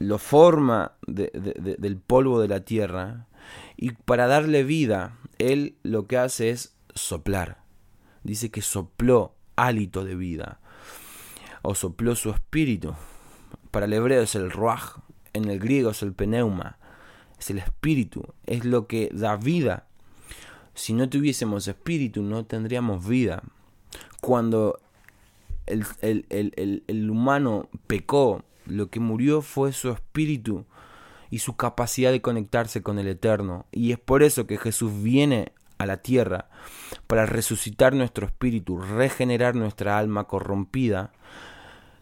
lo 0.00 0.18
forma 0.18 0.92
del 1.06 1.98
polvo 1.98 2.40
de 2.40 2.48
la 2.48 2.64
tierra 2.64 3.26
y 3.76 3.92
para 3.92 4.26
darle 4.26 4.64
vida, 4.64 5.18
él 5.38 5.76
lo 5.82 6.06
que 6.06 6.16
hace 6.16 6.50
es 6.50 6.74
soplar. 6.94 7.62
Dice 8.24 8.50
que 8.50 8.62
sopló 8.62 9.34
hálito 9.56 10.04
de 10.04 10.16
vida 10.16 10.58
o 11.62 11.74
sopló 11.74 12.16
su 12.16 12.30
espíritu. 12.30 12.94
Para 13.70 13.86
el 13.86 13.92
hebreo 13.92 14.22
es 14.22 14.34
el 14.34 14.50
ruach, 14.50 14.96
en 15.34 15.50
el 15.50 15.58
griego 15.58 15.90
es 15.90 16.02
el 16.02 16.14
pneuma, 16.14 16.78
es 17.38 17.50
el 17.50 17.58
espíritu, 17.58 18.24
es 18.46 18.64
lo 18.64 18.86
que 18.86 19.10
da 19.12 19.36
vida. 19.36 19.86
Si 20.74 20.94
no 20.94 21.10
tuviésemos 21.10 21.68
espíritu 21.68 22.22
no 22.22 22.46
tendríamos 22.46 23.06
vida. 23.06 23.42
Cuando 24.22 24.80
el, 25.66 25.84
el, 26.00 26.84
el 26.86 27.10
humano 27.10 27.68
pecó, 27.86 28.44
lo 28.66 28.88
que 28.90 29.00
murió 29.00 29.42
fue 29.42 29.72
su 29.72 29.90
espíritu 29.90 30.66
y 31.30 31.38
su 31.38 31.56
capacidad 31.56 32.10
de 32.10 32.22
conectarse 32.22 32.82
con 32.82 32.98
el 32.98 33.08
Eterno. 33.08 33.66
Y 33.70 33.92
es 33.92 33.98
por 33.98 34.22
eso 34.22 34.46
que 34.46 34.58
Jesús 34.58 35.02
viene 35.02 35.52
a 35.78 35.86
la 35.86 35.98
tierra 35.98 36.50
para 37.06 37.26
resucitar 37.26 37.94
nuestro 37.94 38.26
espíritu, 38.26 38.78
regenerar 38.78 39.54
nuestra 39.54 39.98
alma 39.98 40.24
corrompida 40.24 41.12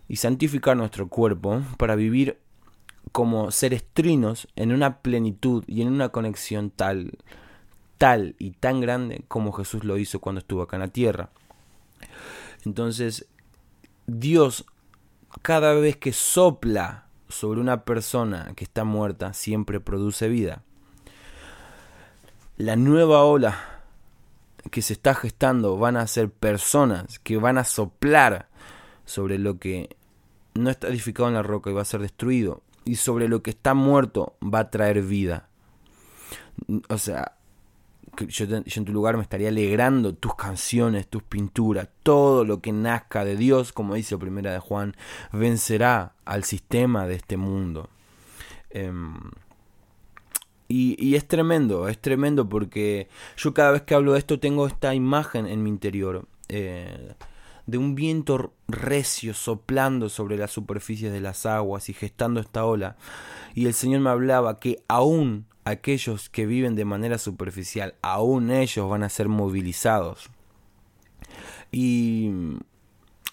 y 0.08 0.16
santificar 0.16 0.76
nuestro 0.76 1.08
cuerpo 1.08 1.62
para 1.76 1.94
vivir 1.94 2.38
como 3.12 3.50
seres 3.50 3.84
trinos 3.92 4.48
en 4.56 4.72
una 4.72 4.98
plenitud 4.98 5.64
y 5.66 5.82
en 5.82 5.88
una 5.88 6.08
conexión 6.08 6.70
tal, 6.70 7.18
tal 7.98 8.34
y 8.38 8.52
tan 8.52 8.80
grande 8.80 9.24
como 9.28 9.52
Jesús 9.52 9.84
lo 9.84 9.98
hizo 9.98 10.20
cuando 10.20 10.40
estuvo 10.40 10.62
acá 10.62 10.76
en 10.76 10.80
la 10.80 10.88
tierra. 10.88 11.30
Entonces, 12.64 13.26
Dios 14.06 14.66
cada 15.42 15.74
vez 15.74 15.96
que 15.96 16.12
sopla 16.12 17.06
sobre 17.28 17.60
una 17.60 17.84
persona 17.84 18.52
que 18.56 18.64
está 18.64 18.84
muerta, 18.84 19.32
siempre 19.32 19.80
produce 19.80 20.28
vida. 20.28 20.62
La 22.56 22.76
nueva 22.76 23.24
ola 23.24 23.82
que 24.70 24.82
se 24.82 24.92
está 24.92 25.14
gestando 25.14 25.76
van 25.76 25.96
a 25.96 26.06
ser 26.06 26.30
personas 26.30 27.18
que 27.18 27.36
van 27.36 27.58
a 27.58 27.64
soplar 27.64 28.48
sobre 29.04 29.38
lo 29.38 29.58
que 29.58 29.96
no 30.54 30.70
está 30.70 30.88
edificado 30.88 31.28
en 31.28 31.34
la 31.34 31.42
roca 31.42 31.70
y 31.70 31.74
va 31.74 31.82
a 31.82 31.86
ser 31.86 32.00
destruido. 32.00 32.62
Y 32.84 32.96
sobre 32.96 33.28
lo 33.28 33.42
que 33.42 33.50
está 33.50 33.74
muerto 33.74 34.36
va 34.42 34.60
a 34.60 34.70
traer 34.70 35.02
vida. 35.02 35.48
O 36.88 36.98
sea, 36.98 37.37
yo, 38.26 38.46
en 38.46 38.84
tu 38.84 38.92
lugar 38.92 39.16
me 39.16 39.22
estaría 39.22 39.48
alegrando 39.48 40.14
tus 40.14 40.34
canciones, 40.34 41.06
tus 41.08 41.22
pinturas, 41.22 41.88
todo 42.02 42.44
lo 42.44 42.60
que 42.60 42.72
nazca 42.72 43.24
de 43.24 43.36
Dios, 43.36 43.72
como 43.72 43.94
dice 43.94 44.18
primera 44.18 44.52
de 44.52 44.58
Juan, 44.58 44.96
vencerá 45.32 46.14
al 46.24 46.44
sistema 46.44 47.06
de 47.06 47.14
este 47.14 47.36
mundo. 47.36 47.88
Em, 48.70 49.14
y, 50.68 51.14
es 51.14 51.26
tremendo, 51.26 51.88
es 51.88 51.98
tremendo 51.98 52.48
porque 52.48 53.08
yo 53.36 53.54
cada 53.54 53.70
vez 53.70 53.82
que 53.82 53.94
hablo 53.94 54.12
de 54.12 54.18
esto 54.18 54.38
tengo 54.38 54.66
esta 54.66 54.94
imagen 54.94 55.46
en 55.46 55.62
mi 55.62 55.70
interior. 55.70 56.26
Eh, 56.48 57.14
de 57.68 57.76
un 57.76 57.94
viento 57.94 58.54
recio 58.66 59.34
soplando 59.34 60.08
sobre 60.08 60.38
las 60.38 60.50
superficies 60.50 61.12
de 61.12 61.20
las 61.20 61.44
aguas 61.44 61.90
y 61.90 61.92
gestando 61.92 62.40
esta 62.40 62.64
ola. 62.64 62.96
Y 63.54 63.66
el 63.66 63.74
Señor 63.74 64.00
me 64.00 64.08
hablaba 64.08 64.58
que 64.58 64.82
aún 64.88 65.44
aquellos 65.64 66.30
que 66.30 66.46
viven 66.46 66.76
de 66.76 66.86
manera 66.86 67.18
superficial, 67.18 67.94
aún 68.00 68.50
ellos 68.50 68.88
van 68.88 69.02
a 69.02 69.10
ser 69.10 69.28
movilizados. 69.28 70.30
Y, 71.70 72.30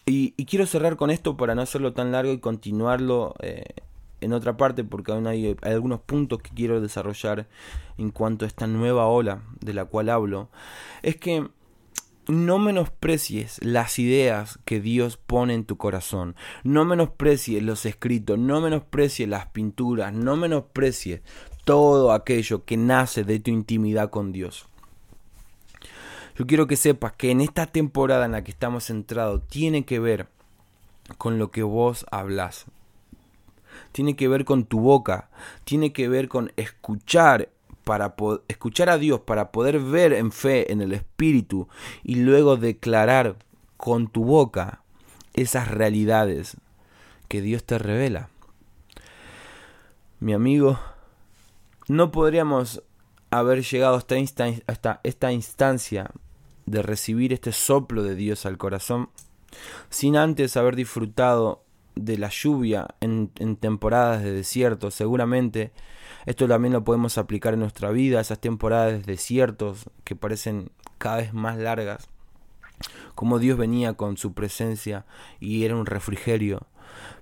y, 0.05 0.31
quiero 0.43 0.65
cerrar 0.65 0.97
con 0.97 1.11
esto 1.11 1.37
para 1.37 1.55
no 1.55 1.61
hacerlo 1.61 1.93
tan 1.93 2.11
largo 2.11 2.33
y 2.33 2.39
continuarlo 2.39 3.35
eh, 3.39 3.63
en 4.19 4.33
otra 4.33 4.57
parte 4.57 4.83
porque 4.83 5.13
aún 5.13 5.27
hay, 5.27 5.55
hay 5.61 5.71
algunos 5.71 6.01
puntos 6.01 6.41
que 6.41 6.49
quiero 6.49 6.81
desarrollar 6.81 7.47
en 7.97 8.11
cuanto 8.11 8.43
a 8.43 8.49
esta 8.49 8.67
nueva 8.67 9.07
ola 9.07 9.43
de 9.61 9.73
la 9.73 9.85
cual 9.85 10.09
hablo, 10.09 10.49
es 11.03 11.15
que 11.15 11.47
no 12.27 12.59
menosprecies 12.59 13.63
las 13.63 13.99
ideas 13.99 14.59
que 14.65 14.79
Dios 14.79 15.17
pone 15.17 15.53
en 15.53 15.65
tu 15.65 15.77
corazón. 15.77 16.35
No 16.63 16.85
menosprecies 16.85 17.61
los 17.61 17.85
escritos, 17.85 18.37
no 18.37 18.61
menosprecies 18.61 19.27
las 19.29 19.47
pinturas, 19.47 20.13
no 20.13 20.35
menosprecies 20.35 21.21
todo 21.63 22.11
aquello 22.11 22.63
que 22.65 22.77
nace 22.77 23.23
de 23.23 23.39
tu 23.39 23.51
intimidad 23.51 24.09
con 24.09 24.31
Dios. 24.31 24.67
Yo 26.37 26.45
quiero 26.45 26.67
que 26.67 26.75
sepas 26.75 27.13
que 27.13 27.31
en 27.31 27.41
esta 27.41 27.65
temporada 27.65 28.25
en 28.25 28.33
la 28.33 28.43
que 28.43 28.51
estamos 28.51 28.85
centrados 28.85 29.47
tiene 29.47 29.85
que 29.85 29.99
ver 29.99 30.27
con 31.17 31.39
lo 31.39 31.51
que 31.51 31.63
vos 31.63 32.05
hablas. 32.11 32.65
Tiene 33.91 34.15
que 34.15 34.27
ver 34.27 34.45
con 34.45 34.65
tu 34.65 34.79
boca, 34.79 35.29
tiene 35.63 35.93
que 35.93 36.07
ver 36.09 36.27
con 36.27 36.51
escuchar 36.57 37.49
para 37.85 38.15
escuchar 38.49 38.89
a 38.89 38.97
Dios, 38.97 39.21
para 39.21 39.51
poder 39.53 39.79
ver 39.79 40.11
en 40.11 40.33
fe, 40.33 40.71
en 40.73 40.81
el 40.81 40.91
Espíritu, 40.91 41.69
y 42.03 42.15
luego 42.15 42.57
declarar 42.57 43.37
con 43.77 44.07
tu 44.07 44.25
boca 44.25 44.81
esas 45.33 45.69
realidades 45.69 46.57
que 47.29 47.41
Dios 47.41 47.63
te 47.63 47.77
revela. 47.77 48.29
Mi 50.19 50.33
amigo, 50.33 50.79
no 51.87 52.11
podríamos 52.11 52.83
haber 53.31 53.63
llegado 53.63 53.95
hasta 53.95 54.17
esta, 54.17 54.99
esta 55.03 55.31
instancia 55.31 56.11
de 56.65 56.81
recibir 56.81 57.31
este 57.31 57.51
soplo 57.51 58.03
de 58.03 58.15
Dios 58.15 58.45
al 58.45 58.57
corazón 58.57 59.09
sin 59.89 60.17
antes 60.17 60.57
haber 60.57 60.75
disfrutado 60.75 61.64
de 61.95 62.17
la 62.17 62.29
lluvia 62.29 62.87
en, 62.99 63.29
temporadas 63.57 64.23
de 64.23 64.31
desierto. 64.31 64.91
Seguramente 64.91 65.71
esto 66.25 66.47
también 66.47 66.73
lo 66.73 66.83
podemos 66.83 67.17
aplicar 67.17 67.53
en 67.53 67.61
nuestra 67.61 67.91
vida, 67.91 68.19
esas 68.19 68.39
temporadas 68.39 68.93
de 68.93 69.13
desiertos 69.13 69.89
que 70.03 70.15
parecen 70.15 70.71
cada 70.97 71.17
vez 71.17 71.33
más 71.33 71.57
largas. 71.57 72.07
Como 73.15 73.39
Dios 73.39 73.57
venía 73.57 73.93
con 73.93 74.17
su 74.17 74.33
presencia 74.33 75.05
y 75.39 75.63
era 75.63 75.75
un 75.75 75.85
refrigerio. 75.85 76.67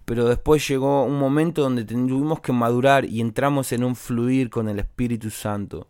Pero 0.06 0.26
después 0.26 0.68
llegó 0.68 1.04
un 1.04 1.18
momento 1.18 1.62
donde 1.62 1.86
tuvimos 1.86 2.42
que 2.42 2.52
madurar 2.52 3.06
y 3.06 3.22
entramos 3.22 3.72
en 3.72 3.84
un 3.84 3.96
fluir 3.96 4.50
con 4.50 4.68
el 4.68 4.80
Espíritu 4.80 5.30
Santo. 5.30 5.88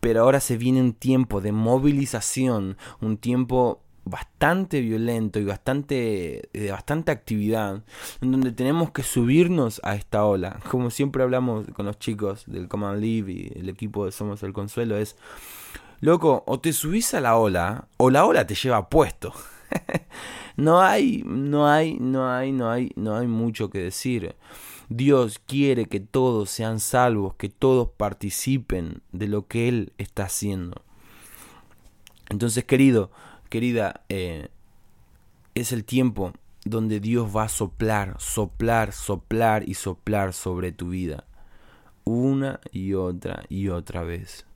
Pero 0.00 0.22
ahora 0.22 0.40
se 0.40 0.56
viene 0.56 0.80
un 0.80 0.92
tiempo 0.92 1.40
de 1.40 1.52
movilización, 1.52 2.76
un 3.00 3.16
tiempo 3.16 3.82
bastante 4.06 4.80
violento 4.80 5.40
y 5.40 5.44
bastante 5.44 6.48
de 6.52 6.70
bastante 6.70 7.10
actividad 7.10 7.82
en 8.20 8.32
donde 8.32 8.52
tenemos 8.52 8.92
que 8.92 9.02
subirnos 9.02 9.80
a 9.82 9.96
esta 9.96 10.24
ola. 10.24 10.60
Como 10.70 10.90
siempre 10.90 11.24
hablamos 11.24 11.66
con 11.74 11.86
los 11.86 11.98
chicos 11.98 12.44
del 12.46 12.68
Command 12.68 13.00
Live 13.00 13.32
y 13.32 13.52
el 13.58 13.68
equipo 13.68 14.06
de 14.06 14.12
Somos 14.12 14.42
el 14.44 14.52
Consuelo 14.52 14.96
es 14.96 15.16
loco 16.00 16.44
o 16.46 16.60
te 16.60 16.72
subís 16.72 17.14
a 17.14 17.20
la 17.20 17.36
ola 17.36 17.88
o 17.96 18.10
la 18.10 18.24
ola 18.24 18.46
te 18.46 18.54
lleva 18.54 18.88
puesto 18.88 19.32
no 20.56 20.80
hay 20.80 21.24
no 21.26 21.68
hay 21.68 21.94
no 21.98 22.30
hay 22.30 22.52
no 22.52 22.70
hay 22.70 22.92
no 22.94 23.16
hay 23.16 23.26
mucho 23.26 23.70
que 23.70 23.80
decir. 23.80 24.36
Dios 24.88 25.40
quiere 25.44 25.86
que 25.86 25.98
todos 25.98 26.48
sean 26.48 26.78
salvos 26.78 27.34
que 27.34 27.48
todos 27.48 27.88
participen 27.96 29.02
de 29.10 29.26
lo 29.26 29.48
que 29.48 29.68
él 29.68 29.92
está 29.98 30.26
haciendo. 30.26 30.82
Entonces 32.28 32.64
querido 32.64 33.10
querida, 33.46 34.02
eh, 34.08 34.48
es 35.54 35.72
el 35.72 35.84
tiempo 35.84 36.32
donde 36.64 37.00
Dios 37.00 37.34
va 37.34 37.44
a 37.44 37.48
soplar, 37.48 38.16
soplar, 38.18 38.92
soplar 38.92 39.68
y 39.68 39.74
soplar 39.74 40.32
sobre 40.32 40.72
tu 40.72 40.90
vida. 40.90 41.24
Una 42.04 42.60
y 42.72 42.94
otra 42.94 43.44
y 43.48 43.68
otra 43.68 44.02
vez. 44.02 44.46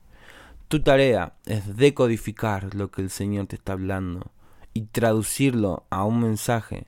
Tu 0.67 0.81
tarea 0.81 1.33
es 1.45 1.75
decodificar 1.75 2.75
lo 2.75 2.91
que 2.91 3.01
el 3.01 3.09
Señor 3.09 3.47
te 3.47 3.55
está 3.55 3.73
hablando 3.73 4.31
y 4.73 4.83
traducirlo 4.83 5.83
a 5.89 6.05
un 6.05 6.21
mensaje 6.21 6.87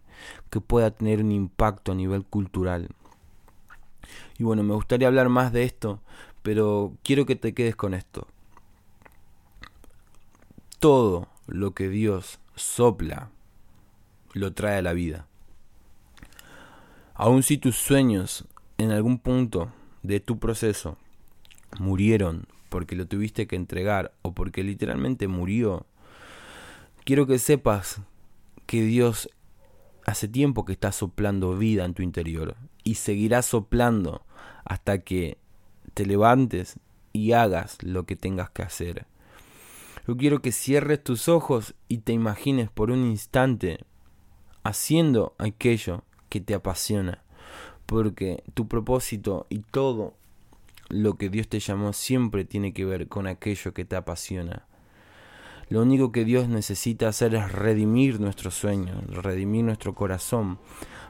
que 0.50 0.62
pueda 0.62 0.92
tener 0.92 1.22
un 1.22 1.32
impacto 1.32 1.92
a 1.92 1.96
nivel 1.96 2.24
cultural. 2.24 2.90
Y 4.38 4.44
bueno, 4.44 4.64
me 4.64 4.74
gustaría 4.74 5.08
hablar 5.08 5.30
más 5.30 5.52
de 5.52 5.64
esto, 5.64 6.00
pero 6.42 6.94
quiero 7.04 7.26
que 7.26 7.36
te 7.36 7.54
quedes 7.54 7.76
con 7.76 7.94
esto. 7.94 8.28
Todo 10.80 11.33
lo 11.48 11.74
que 11.74 11.90
Dios 11.90 12.40
sopla, 12.56 13.30
lo 14.34 14.54
trae 14.54 14.78
a 14.78 14.82
la 14.82 14.94
vida. 14.94 15.28
Aun 17.14 17.44
si 17.44 17.58
tus 17.58 17.76
sueños 17.76 18.46
en 18.78 18.92
algún 18.92 19.20
punto 19.20 19.72
de 20.02 20.20
tu 20.20 20.40
proceso 20.40 20.98
murieron 21.80 22.48
porque 22.70 22.96
lo 22.96 23.06
tuviste 23.06 23.46
que 23.46 23.56
entregar 23.56 24.14
o 24.24 24.34
porque 24.34 24.64
literalmente 24.64 25.28
murió, 25.28 25.86
quiero 27.06 27.28
que 27.28 27.38
sepas 27.38 28.02
que 28.66 28.82
Dios 28.82 29.30
hace 30.06 30.28
tiempo 30.28 30.66
que 30.66 30.74
está 30.74 30.92
soplando 30.92 31.56
vida 31.56 31.86
en 31.86 31.94
tu 31.94 32.02
interior 32.02 32.56
y 32.84 32.96
seguirá 32.96 33.42
soplando 33.42 34.26
hasta 34.66 35.00
que 35.00 35.38
te 35.94 36.06
levantes 36.06 36.80
y 37.14 37.34
hagas 37.34 37.78
lo 37.84 38.06
que 38.06 38.16
tengas 38.16 38.50
que 38.50 38.64
hacer. 38.64 39.06
Yo 40.08 40.18
quiero 40.18 40.42
que 40.42 40.52
cierres 40.52 41.04
tus 41.04 41.30
ojos 41.30 41.76
y 41.88 42.00
te 42.00 42.12
imagines 42.12 42.70
por 42.70 42.92
un 42.92 43.06
instante 43.06 43.80
haciendo 44.64 45.34
aquello 45.38 46.04
que 46.30 46.42
te 46.42 46.54
apasiona. 46.54 47.24
Porque 47.86 48.44
tu 48.54 48.68
propósito 48.68 49.46
y 49.50 49.60
todo 49.60 50.14
lo 50.90 51.16
que 51.16 51.30
Dios 51.30 51.48
te 51.48 51.60
llamó 51.60 51.94
siempre 51.94 52.46
tiene 52.46 52.74
que 52.74 52.86
ver 52.86 53.08
con 53.08 53.28
aquello 53.28 53.74
que 53.74 53.86
te 53.86 53.96
apasiona. 53.96 54.66
Lo 55.70 55.82
único 55.82 56.12
que 56.12 56.26
Dios 56.26 56.50
necesita 56.50 57.08
hacer 57.08 57.34
es 57.36 57.52
redimir 57.52 58.20
nuestros 58.20 58.54
sueños, 58.54 59.06
redimir 59.08 59.64
nuestro 59.64 59.96
corazón, 59.96 60.60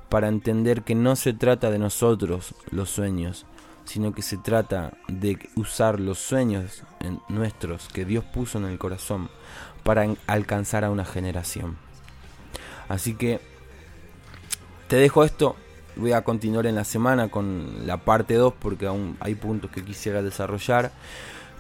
para 0.10 0.28
entender 0.28 0.84
que 0.84 0.96
no 0.96 1.16
se 1.16 1.34
trata 1.34 1.72
de 1.72 1.80
nosotros 1.80 2.54
los 2.70 2.90
sueños, 2.90 3.46
sino 3.86 4.14
que 4.14 4.22
se 4.22 4.38
trata 4.38 4.94
de 5.08 5.38
usar 5.56 6.00
los 6.00 6.20
sueños 6.20 6.84
nuestros 7.30 7.88
que 7.90 8.06
Dios 8.06 8.24
puso 8.24 8.58
en 8.58 8.66
el 8.66 8.78
corazón 8.78 9.30
para 9.84 10.08
alcanzar 10.28 10.84
a 10.84 10.92
una 10.92 11.06
generación. 11.06 11.78
Así 12.88 13.16
que 13.16 13.40
te 14.88 14.96
dejo 14.96 15.24
esto, 15.24 15.56
voy 15.96 16.14
a 16.14 16.24
continuar 16.24 16.66
en 16.66 16.76
la 16.76 16.84
semana 16.84 17.30
con 17.30 17.86
la 17.86 17.98
parte 17.98 18.36
2 18.36 18.54
porque 18.60 18.88
aún 18.88 19.18
hay 19.20 19.36
puntos 19.36 19.72
que 19.72 19.84
quisiera 19.84 20.22
desarrollar. 20.22 20.92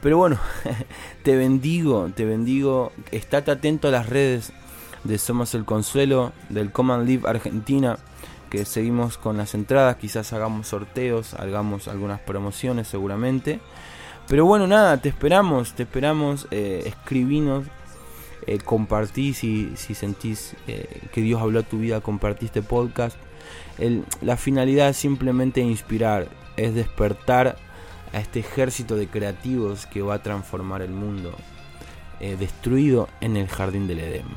Pero 0.01 0.17
bueno, 0.17 0.37
te 1.23 1.35
bendigo, 1.35 2.09
te 2.15 2.25
bendigo, 2.25 2.91
estate 3.11 3.51
atento 3.51 3.87
a 3.87 3.91
las 3.91 4.09
redes 4.09 4.51
de 5.03 5.17
Somos 5.17 5.53
el 5.53 5.65
Consuelo, 5.65 6.33
del 6.49 6.71
Command 6.71 7.07
Live 7.07 7.27
Argentina 7.29 7.97
que 8.53 8.65
seguimos 8.65 9.17
con 9.17 9.35
las 9.35 9.55
entradas, 9.55 9.95
quizás 9.95 10.31
hagamos 10.31 10.67
sorteos, 10.67 11.33
hagamos 11.33 11.87
algunas 11.87 12.19
promociones 12.19 12.87
seguramente. 12.87 13.59
Pero 14.27 14.45
bueno, 14.45 14.67
nada, 14.67 14.97
te 14.97 15.09
esperamos, 15.09 15.73
te 15.73 15.81
esperamos, 15.81 16.47
eh, 16.51 16.83
escribinos, 16.85 17.65
eh, 18.45 18.59
compartí 18.59 19.33
si, 19.33 19.75
si 19.75 19.95
sentís 19.95 20.55
eh, 20.67 21.01
que 21.11 21.21
Dios 21.21 21.41
habló 21.41 21.61
a 21.61 21.63
tu 21.63 21.79
vida, 21.79 21.99
compartí 22.01 22.45
este 22.45 22.61
podcast. 22.61 23.17
la 24.21 24.37
finalidad 24.37 24.89
es 24.89 24.97
simplemente 24.97 25.61
inspirar, 25.61 26.27
es 26.55 26.75
despertar 26.75 27.57
a 28.13 28.19
este 28.19 28.41
ejército 28.41 28.97
de 28.97 29.07
creativos 29.07 29.87
que 29.87 30.03
va 30.03 30.13
a 30.13 30.21
transformar 30.21 30.83
el 30.83 30.91
mundo 30.91 31.33
eh, 32.19 32.37
destruido 32.39 33.09
en 33.19 33.35
el 33.35 33.47
jardín 33.47 33.87
del 33.87 33.99
Edén. 33.99 34.27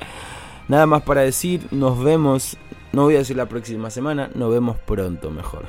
Nada 0.68 0.86
más 0.86 1.02
para 1.02 1.20
decir, 1.20 1.68
nos 1.70 2.02
vemos 2.02 2.56
no 2.92 3.04
voy 3.04 3.14
a 3.16 3.18
decir 3.18 3.36
la 3.36 3.46
próxima 3.46 3.90
semana, 3.90 4.30
nos 4.34 4.50
vemos 4.52 4.76
pronto 4.78 5.30
mejor. 5.30 5.64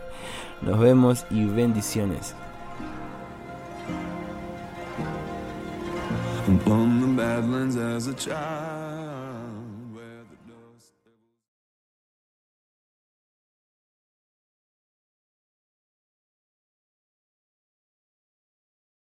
nos 0.62 0.78
vemos 0.78 1.24
y 1.30 1.44
bendiciones. 1.46 2.34